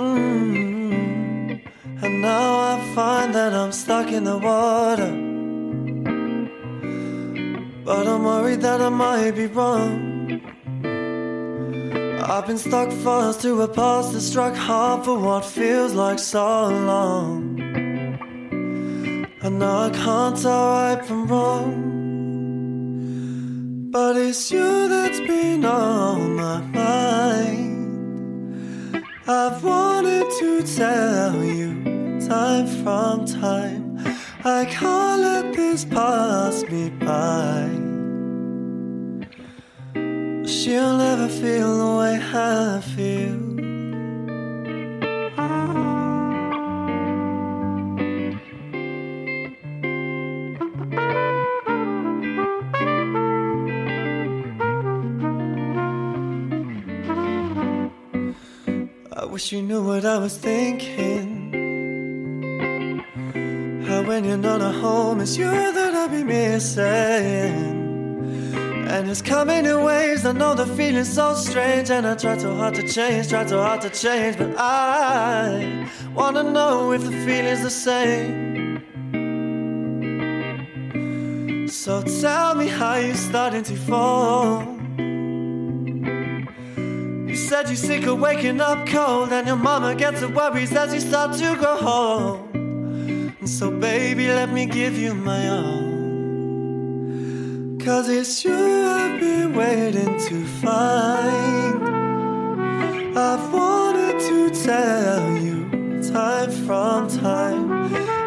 Mm, 0.00 1.60
and 2.02 2.22
now 2.22 2.60
I 2.60 2.92
find 2.94 3.34
that 3.34 3.52
I'm 3.52 3.72
stuck 3.72 4.12
in 4.12 4.24
the 4.24 4.38
water. 4.38 5.10
But 7.84 8.06
I'm 8.06 8.24
worried 8.24 8.60
that 8.60 8.80
I 8.80 8.88
might 8.88 9.32
be 9.32 9.46
wrong. 9.46 10.40
I've 12.22 12.46
been 12.46 12.58
stuck 12.58 12.90
fast 12.92 13.40
to 13.42 13.62
a 13.62 13.68
past 13.68 14.12
that 14.12 14.20
struck 14.20 14.54
hard 14.54 15.04
for 15.04 15.18
what 15.18 15.44
feels 15.44 15.92
like 15.92 16.18
so 16.18 16.68
long. 16.68 17.58
And 19.42 19.58
now 19.58 19.86
I 19.86 19.90
can't 19.90 20.36
tell 20.40 20.66
right 20.72 21.04
from 21.04 21.26
wrong. 21.26 21.91
But 23.92 24.16
it's 24.16 24.50
you 24.50 24.88
that's 24.88 25.20
been 25.20 25.66
on 25.66 26.36
my 26.36 26.62
mind. 26.62 27.84
I've 29.28 29.62
wanted 29.62 30.30
to 30.40 30.62
tell 30.62 31.44
you 31.44 32.18
time 32.26 32.66
from 32.82 33.26
time. 33.26 33.98
I 34.46 34.64
can't 34.64 35.20
let 35.20 35.52
this 35.54 35.84
pass 35.84 36.62
me 36.70 36.88
by. 36.88 37.68
She'll 40.48 40.96
never 40.96 41.28
feel 41.28 41.76
the 41.76 41.96
way 41.98 42.18
I 42.18 42.80
feel. 42.80 43.51
Wish 59.32 59.50
you 59.50 59.62
knew 59.62 59.82
what 59.82 60.04
I 60.04 60.18
was 60.18 60.36
thinking. 60.36 61.48
How 63.88 64.02
when 64.02 64.24
you're 64.26 64.36
not 64.36 64.60
at 64.60 64.74
home, 64.74 65.22
it's 65.22 65.38
you 65.38 65.46
that 65.46 65.94
I'll 65.94 66.10
be 66.10 66.22
missing. 66.22 66.84
And 68.92 69.08
it's 69.08 69.22
coming 69.22 69.64
in 69.64 69.84
waves. 69.84 70.26
I 70.26 70.32
know 70.32 70.54
the 70.54 70.66
feeling's 70.66 71.10
so 71.10 71.34
strange, 71.34 71.90
and 71.90 72.06
I 72.06 72.14
try 72.14 72.36
so 72.36 72.54
hard 72.54 72.74
to 72.74 72.86
change, 72.86 73.30
try 73.30 73.46
so 73.46 73.62
hard 73.62 73.80
to 73.80 73.88
change, 73.88 74.36
but 74.36 74.54
I 74.58 75.88
wanna 76.14 76.42
know 76.42 76.92
if 76.92 77.02
the 77.02 77.12
feeling's 77.24 77.62
the 77.62 77.70
same. 77.70 78.82
So 81.70 82.02
tell 82.02 82.54
me 82.54 82.68
how 82.68 82.96
you're 82.96 83.14
starting 83.14 83.62
to 83.62 83.76
fall. 83.76 84.71
You're 87.68 87.76
sick 87.76 88.06
of 88.06 88.20
waking 88.20 88.60
up 88.60 88.86
cold, 88.86 89.32
and 89.32 89.46
your 89.46 89.56
mama 89.56 89.94
gets 89.94 90.20
her 90.20 90.28
worries 90.28 90.72
as 90.74 90.92
you 90.92 91.00
start 91.00 91.36
to 91.38 91.56
go 91.56 91.76
home. 91.76 92.50
And 93.40 93.48
so, 93.48 93.70
baby, 93.70 94.26
let 94.28 94.52
me 94.52 94.66
give 94.66 94.98
you 94.98 95.14
my 95.14 95.48
all. 95.48 95.92
Cause 97.84 98.08
it's 98.08 98.44
you 98.44 98.52
I've 98.52 99.18
been 99.18 99.54
waiting 99.54 100.18
to 100.28 100.44
find. 100.60 101.82
I've 103.16 103.52
wanted 103.52 104.20
to 104.20 104.50
tell 104.64 105.32
you 105.38 105.68
time 106.12 106.50
from 106.66 107.08
time. 107.08 107.72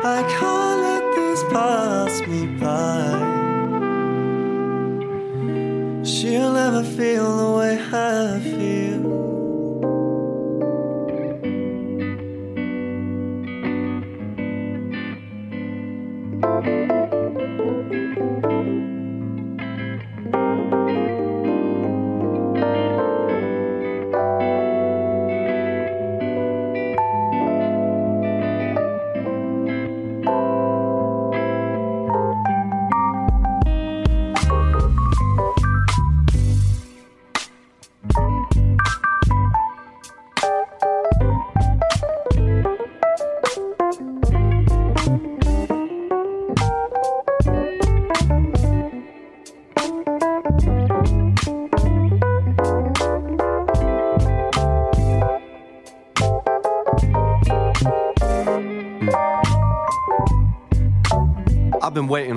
I 0.03 0.23
can't 0.39 0.81
let 0.81 1.03
this 1.15 1.43
pass 1.51 2.21
me 2.27 2.47
by. 2.57 3.35
She'll 6.03 6.53
never 6.53 6.83
feel 6.83 7.37
the 7.37 7.51
way 7.57 7.79
I 7.93 8.39
feel. 8.39 8.84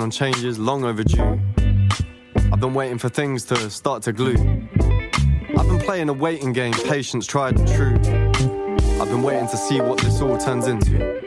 On 0.09 0.11
changes 0.11 0.57
long 0.57 0.83
overdue. 0.85 1.39
I've 2.51 2.59
been 2.59 2.73
waiting 2.73 2.97
for 2.97 3.09
things 3.09 3.45
to 3.45 3.69
start 3.69 4.01
to 4.03 4.11
glue. 4.11 4.67
I've 5.55 5.67
been 5.67 5.79
playing 5.79 6.09
a 6.09 6.13
waiting 6.13 6.51
game, 6.51 6.73
patience 6.73 7.27
tried 7.27 7.59
and 7.59 7.67
true. 7.67 7.95
I've 8.99 9.09
been 9.09 9.21
waiting 9.21 9.47
to 9.49 9.57
see 9.57 9.79
what 9.81 9.99
this 9.99 10.19
all 10.19 10.37
turns 10.37 10.65
into. 10.67 11.21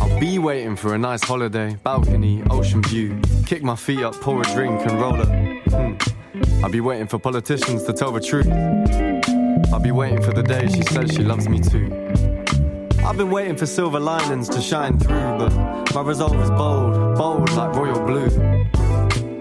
I'll 0.00 0.20
be 0.20 0.38
waiting 0.38 0.76
for 0.76 0.94
a 0.94 0.98
nice 0.98 1.22
holiday, 1.22 1.76
balcony, 1.82 2.42
ocean 2.50 2.82
view. 2.82 3.18
Kick 3.46 3.62
my 3.62 3.76
feet 3.76 4.02
up, 4.02 4.14
pour 4.20 4.42
a 4.42 4.44
drink 4.52 4.82
and 4.86 5.00
roll 5.00 5.22
up. 5.22 5.28
Hmm. 5.72 6.62
I'll 6.62 6.70
be 6.70 6.80
waiting 6.80 7.06
for 7.06 7.18
politicians 7.18 7.84
to 7.84 7.94
tell 7.94 8.12
the 8.12 8.20
truth. 8.20 8.52
I'll 9.72 9.80
be 9.80 9.92
waiting 9.92 10.20
for 10.22 10.32
the 10.32 10.42
day 10.42 10.68
she 10.68 10.82
says 10.82 11.10
she 11.10 11.22
loves 11.22 11.48
me 11.48 11.60
too. 11.60 12.03
I've 13.04 13.18
been 13.18 13.30
waiting 13.30 13.54
for 13.54 13.66
silver 13.66 14.00
linings 14.00 14.48
to 14.48 14.62
shine 14.62 14.98
through, 14.98 15.36
but 15.36 15.94
my 15.94 16.00
resolve 16.00 16.40
is 16.40 16.48
bold, 16.48 17.18
bold 17.18 17.52
like 17.52 17.76
royal 17.76 18.00
blue. 18.06 18.30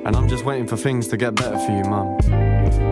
And 0.06 0.18
I'm 0.18 0.28
just 0.28 0.44
waiting 0.44 0.68
for 0.68 0.76
things 0.76 1.08
to 1.08 1.18
get 1.18 1.36
better 1.36 1.58
for 1.58 1.72
you, 1.72 1.86
mum. 1.86 2.18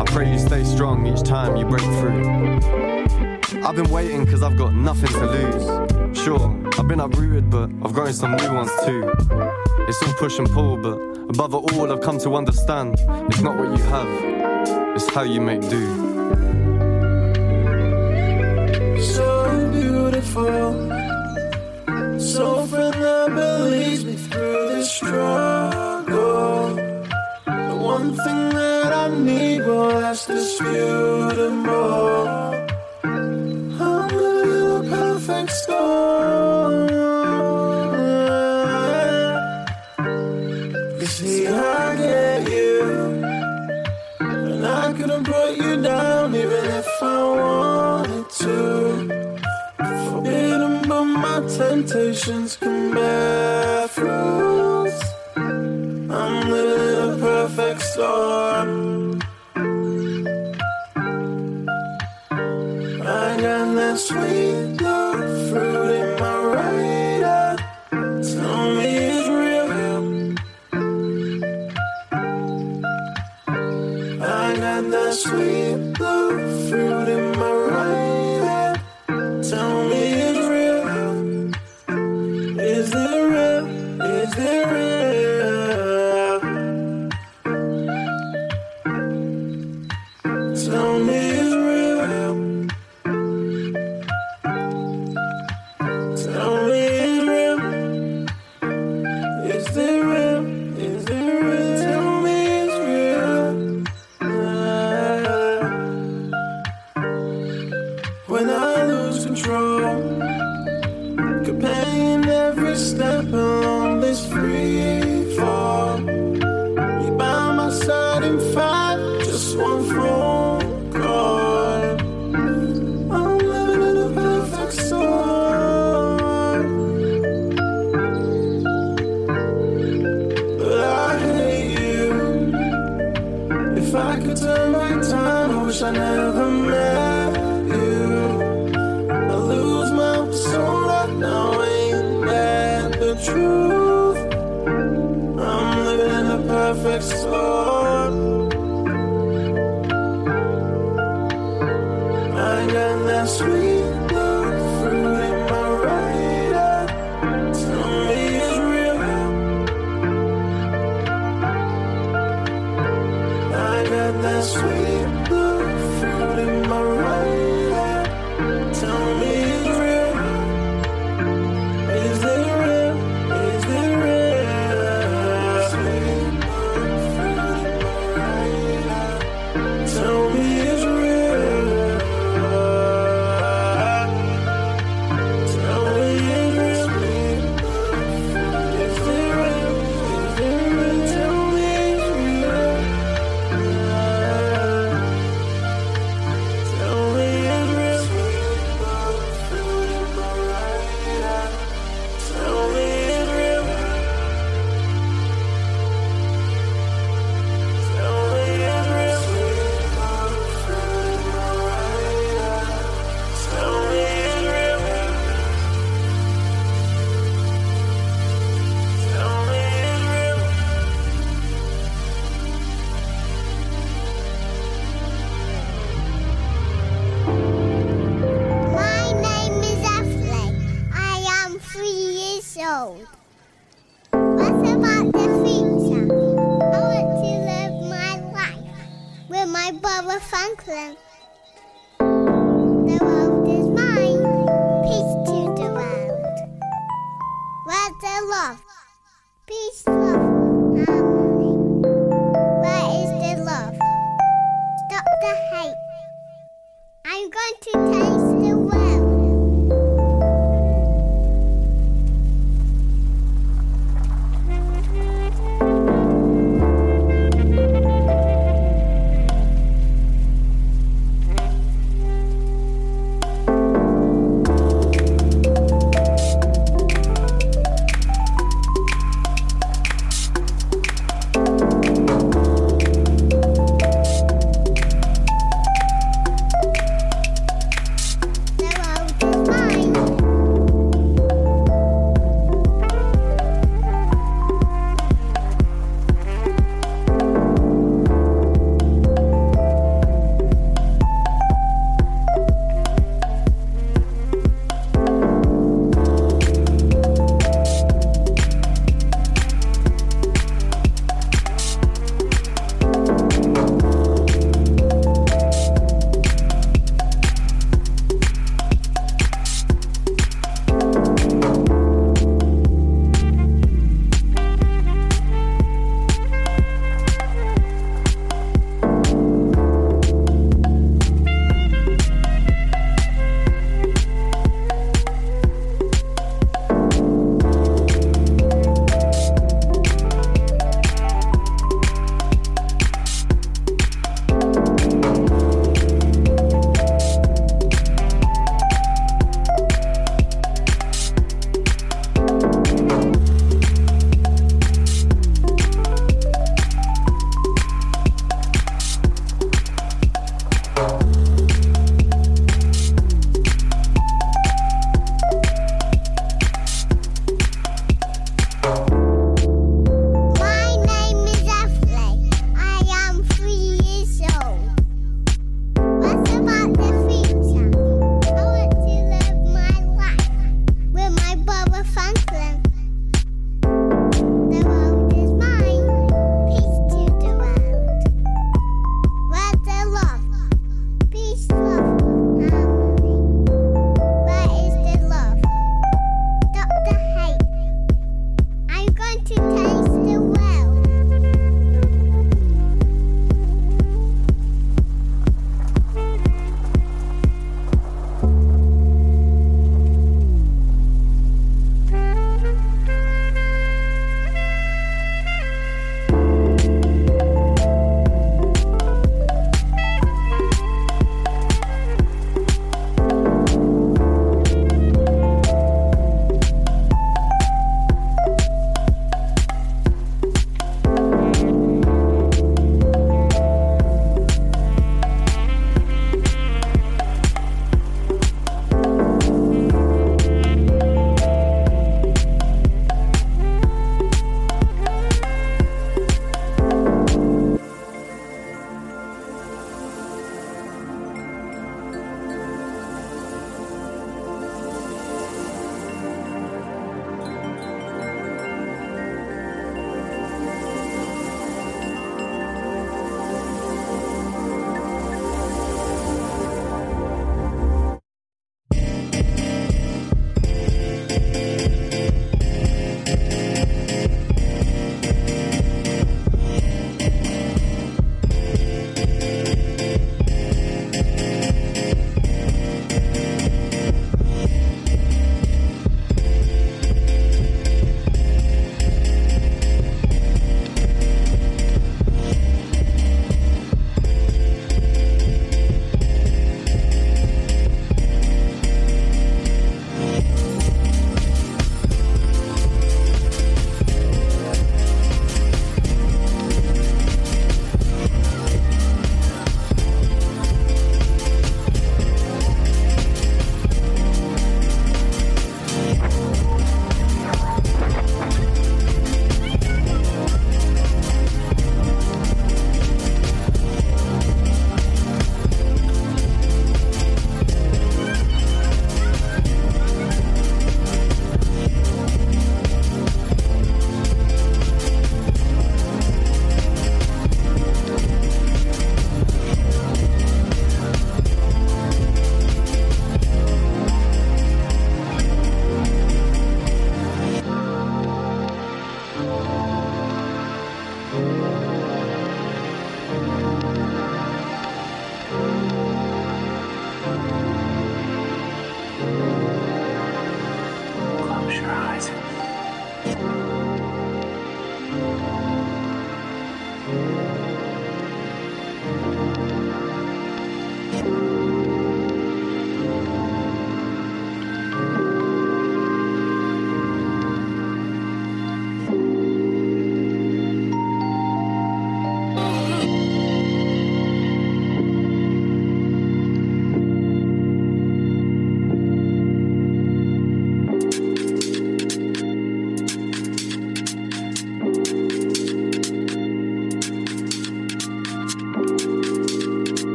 I 0.00 0.04
pray 0.06 0.32
you 0.32 0.38
stay 0.38 0.64
strong 0.64 1.06
each 1.06 1.22
time 1.22 1.56
you 1.56 1.66
break 1.66 1.82
through. 1.82 3.60
I've 3.62 3.76
been 3.76 3.90
waiting 3.90 4.24
cause 4.24 4.42
I've 4.42 4.56
got 4.56 4.74
nothing 4.74 5.10
to 5.10 5.26
lose. 5.26 6.18
Sure, 6.18 6.58
I've 6.78 6.88
been 6.88 7.00
uprooted, 7.00 7.50
but 7.50 7.70
I've 7.82 7.92
grown 7.92 8.14
some 8.14 8.34
new 8.34 8.54
ones 8.54 8.70
too. 8.86 9.12
It's 9.86 10.02
all 10.02 10.14
push 10.14 10.38
and 10.38 10.48
pull, 10.48 10.78
but 10.78 10.98
above 11.28 11.52
it 11.52 11.74
all, 11.74 11.92
I've 11.92 12.00
come 12.00 12.18
to 12.20 12.36
understand 12.36 12.96
it's 13.28 13.42
not 13.42 13.58
what 13.58 13.68
you 13.76 13.84
have, 13.84 14.96
it's 14.96 15.10
how 15.10 15.24
you 15.24 15.42
make 15.42 15.60
do. 15.68 16.03
Beautiful. 20.34 22.18
So 22.18 22.66
friend 22.66 22.94
that 22.94 23.28
believes 23.34 24.04
me 24.04 24.14
through 24.14 24.68
this 24.68 24.90
struggle. 24.92 26.74
The 27.44 27.76
one 27.76 28.16
thing 28.16 28.48
that 28.50 28.92
I 28.92 29.08
need, 29.16 29.60
well, 29.60 30.00
that's 30.00 30.26
disputable. 30.26 32.13
My 52.26 52.63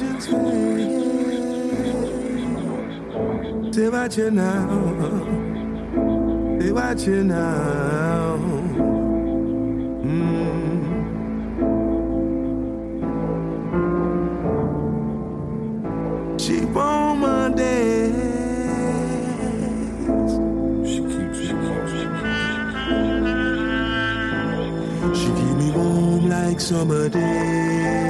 fashion's 0.00 0.26
They 3.76 3.88
watch 3.88 4.16
you 4.18 4.30
now. 4.30 4.66
They 6.58 6.72
watch 6.72 7.06
you 7.06 7.24
now. 7.24 8.36
Mm. 10.04 10.40
She 16.40 16.64
won't 16.66 17.20
my 17.20 17.50
days. 17.54 18.14
She 20.88 20.98
keeps 21.00 21.38
She 25.18 25.26
keep 25.26 25.56
me 25.56 25.70
warm 25.72 26.28
like 26.28 26.60
summer 26.60 27.08
days. 27.08 28.09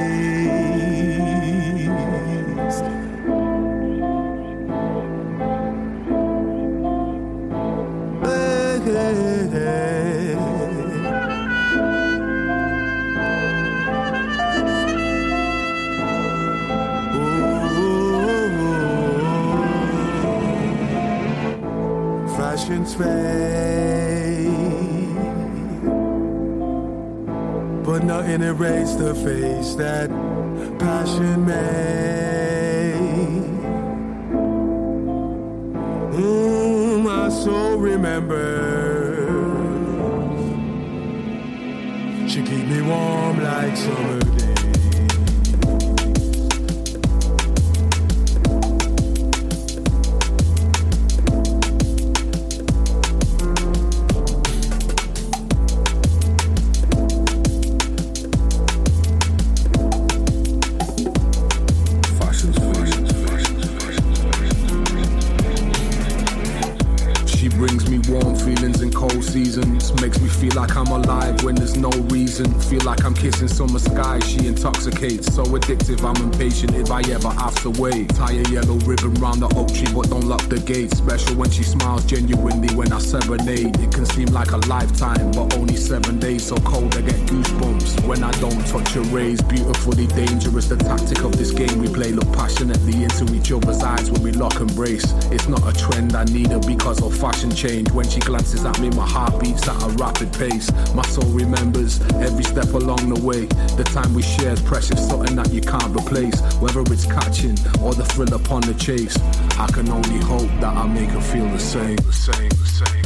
Nothing 28.40 28.66
erase 28.66 28.94
the 28.94 29.14
face 29.14 29.74
that 29.74 30.08
passion 30.78 31.46
made. 31.46 32.94
Mm, 36.12 37.02
my 37.02 37.28
soul 37.28 37.76
remembers. 37.76 38.50
She 42.32 42.42
keep 42.42 42.66
me 42.66 42.82
warm 42.82 43.42
like 43.42 43.76
summer 43.76 44.19
I'm 73.10 73.16
kissing 73.16 73.48
summer 73.48 73.80
sky. 73.80 74.20
She 74.20 74.46
intoxicates. 74.46 75.34
So 75.34 75.42
addictive, 75.42 76.04
I'm 76.04 76.22
impatient 76.22 76.76
if 76.76 76.92
I 76.92 77.00
ever 77.10 77.30
have 77.30 77.56
to 77.62 77.70
wait. 77.70 78.08
Tie 78.10 78.34
a 78.34 78.48
yellow 78.48 78.76
ribbon 78.86 79.14
round 79.14 79.42
the 79.42 79.48
oak 79.56 79.74
tree, 79.74 79.92
but 79.92 80.10
don't 80.10 80.26
lock 80.26 80.42
the 80.42 80.60
gate. 80.60 80.94
Special 80.94 81.34
when 81.34 81.50
she 81.50 81.64
smiles 81.64 82.04
genuinely 82.04 82.72
when 82.76 82.92
I 82.92 83.00
serenade. 83.00 83.80
It 83.80 83.92
can 83.92 84.06
seem 84.06 84.28
like 84.28 84.52
a 84.52 84.58
lifetime, 84.68 85.32
but 85.32 85.58
only 85.58 85.74
seven 85.74 86.20
days. 86.20 86.46
So 86.46 86.56
cold, 86.58 86.94
I 86.94 87.00
get 87.00 87.18
goosebumps 87.26 88.06
when 88.06 88.22
I 88.22 88.30
don't 88.38 88.64
touch 88.68 88.90
her 88.90 89.02
rays. 89.10 89.42
Beautifully 89.42 90.06
dangerous, 90.06 90.68
the 90.68 90.76
tactic 90.76 91.24
of 91.24 91.36
this 91.36 91.50
game 91.50 91.80
we 91.80 91.88
play. 91.88 92.12
Look 92.12 92.32
passionately 92.32 93.02
into 93.02 93.26
each 93.34 93.50
other's 93.50 93.82
eyes 93.82 94.08
when 94.08 94.22
we 94.22 94.30
lock 94.30 94.60
and 94.60 94.72
brace. 94.76 95.10
It's 95.32 95.48
not 95.48 95.66
a 95.66 95.76
trend, 95.76 96.14
I 96.14 96.26
need 96.26 96.52
her 96.52 96.60
because 96.60 97.02
of 97.02 97.16
fashion 97.16 97.50
change. 97.50 97.90
When 97.90 98.08
she 98.08 98.20
glances 98.20 98.64
at 98.64 98.78
me, 98.78 98.88
my 98.90 99.08
heart 99.08 99.40
beats 99.40 99.66
at 99.66 99.82
a 99.82 99.88
rapid 99.98 100.32
pace. 100.32 100.70
My 100.94 101.02
soul 101.02 101.28
remembers 101.32 102.00
every 102.22 102.44
step 102.44 102.72
along 102.72 102.99
the 103.08 103.20
way. 103.20 103.46
The 103.76 103.84
time 103.84 104.14
we 104.14 104.22
share 104.22 104.52
is 104.52 104.60
precious, 104.60 105.08
something 105.08 105.36
that 105.36 105.52
you 105.52 105.60
can't 105.60 105.94
replace. 105.96 106.40
Whether 106.60 106.80
it's 106.92 107.06
catching 107.06 107.56
or 107.82 107.94
the 107.94 108.04
thrill 108.04 108.34
upon 108.34 108.62
the 108.62 108.74
chase, 108.74 109.16
I 109.58 109.66
can 109.72 109.88
only 109.88 110.18
hope 110.18 110.50
that 110.60 110.76
I 110.76 110.86
make 110.86 111.10
her 111.10 111.20
feel. 111.20 111.48
The 111.48 111.58
same, 111.58 111.96
the 111.96 112.12
same, 112.12 112.48
the 112.48 112.66
same. 112.66 112.99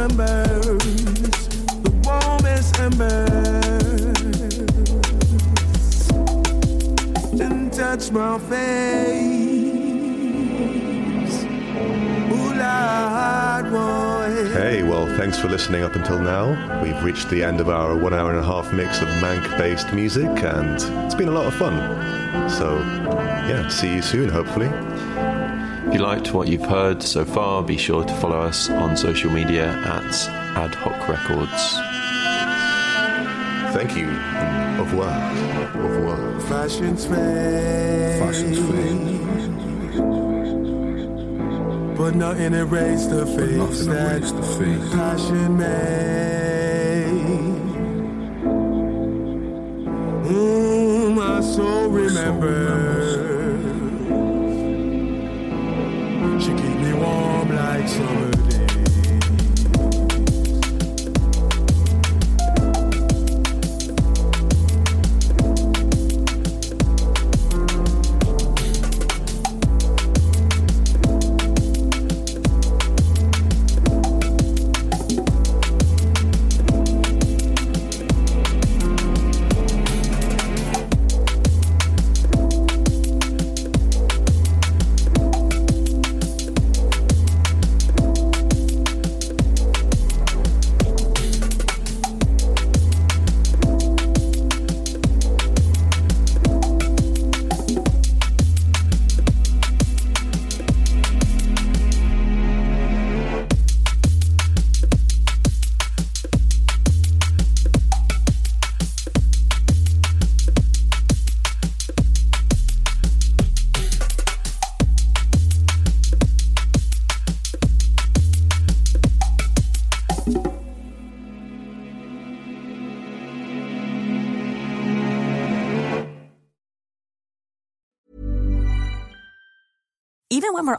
December's, 0.00 1.48
the 1.82 1.90
warmest 2.06 2.80
embers, 2.80 3.20
and 7.38 7.70
touch 7.70 8.10
my 8.10 8.38
face. 8.38 9.44
Ooh, 12.32 12.54
Hey, 14.54 14.82
well, 14.82 15.06
thanks 15.18 15.38
for 15.38 15.48
listening 15.48 15.82
up 15.82 15.94
until 15.94 16.18
now. 16.18 16.82
We've 16.82 17.04
reached 17.04 17.28
the 17.28 17.44
end 17.44 17.60
of 17.60 17.68
our 17.68 17.94
one 17.94 18.14
hour 18.14 18.30
and 18.30 18.38
a 18.38 18.42
half 18.42 18.72
mix 18.72 19.02
of 19.02 19.08
Manc 19.20 19.46
based 19.58 19.92
music, 19.92 20.30
and 20.42 20.80
it's 21.04 21.14
been 21.14 21.28
a 21.28 21.32
lot 21.32 21.44
of 21.44 21.52
fun. 21.54 21.76
So, 22.48 22.78
yeah, 22.78 23.68
see 23.68 23.96
you 23.96 24.02
soon, 24.02 24.30
hopefully. 24.30 24.70
If 25.90 25.94
you 25.94 26.02
liked 26.02 26.32
what 26.32 26.46
you've 26.46 26.62
heard 26.62 27.02
so 27.02 27.24
far, 27.24 27.64
be 27.64 27.76
sure 27.76 28.04
to 28.04 28.14
follow 28.20 28.38
us 28.38 28.70
on 28.70 28.96
social 28.96 29.28
media 29.28 29.72
at 29.72 30.28
Ad 30.56 30.72
Hoc 30.72 31.08
Records. 31.08 31.74
Thank 33.74 33.96
you. 33.96 34.06
Au 34.78 34.84
revoir. 34.84 35.10
Au 35.74 35.88
revoir. 35.88 36.40
Fashion's 36.42 37.04
fade. 37.06 38.20
Fashion's 38.20 38.58
fade. 38.70 39.16
But 41.96 42.14
nothing 42.14 42.54
erase 42.54 43.06
the 43.06 43.26
face 43.26 43.86
that 43.86 44.22
the 44.22 44.42
face. 44.44 44.94
passion 44.94 45.56
made. 45.56 47.10
Mm, 50.30 51.16
my 51.16 51.40
soul 51.40 51.88
remembers. 51.88 53.09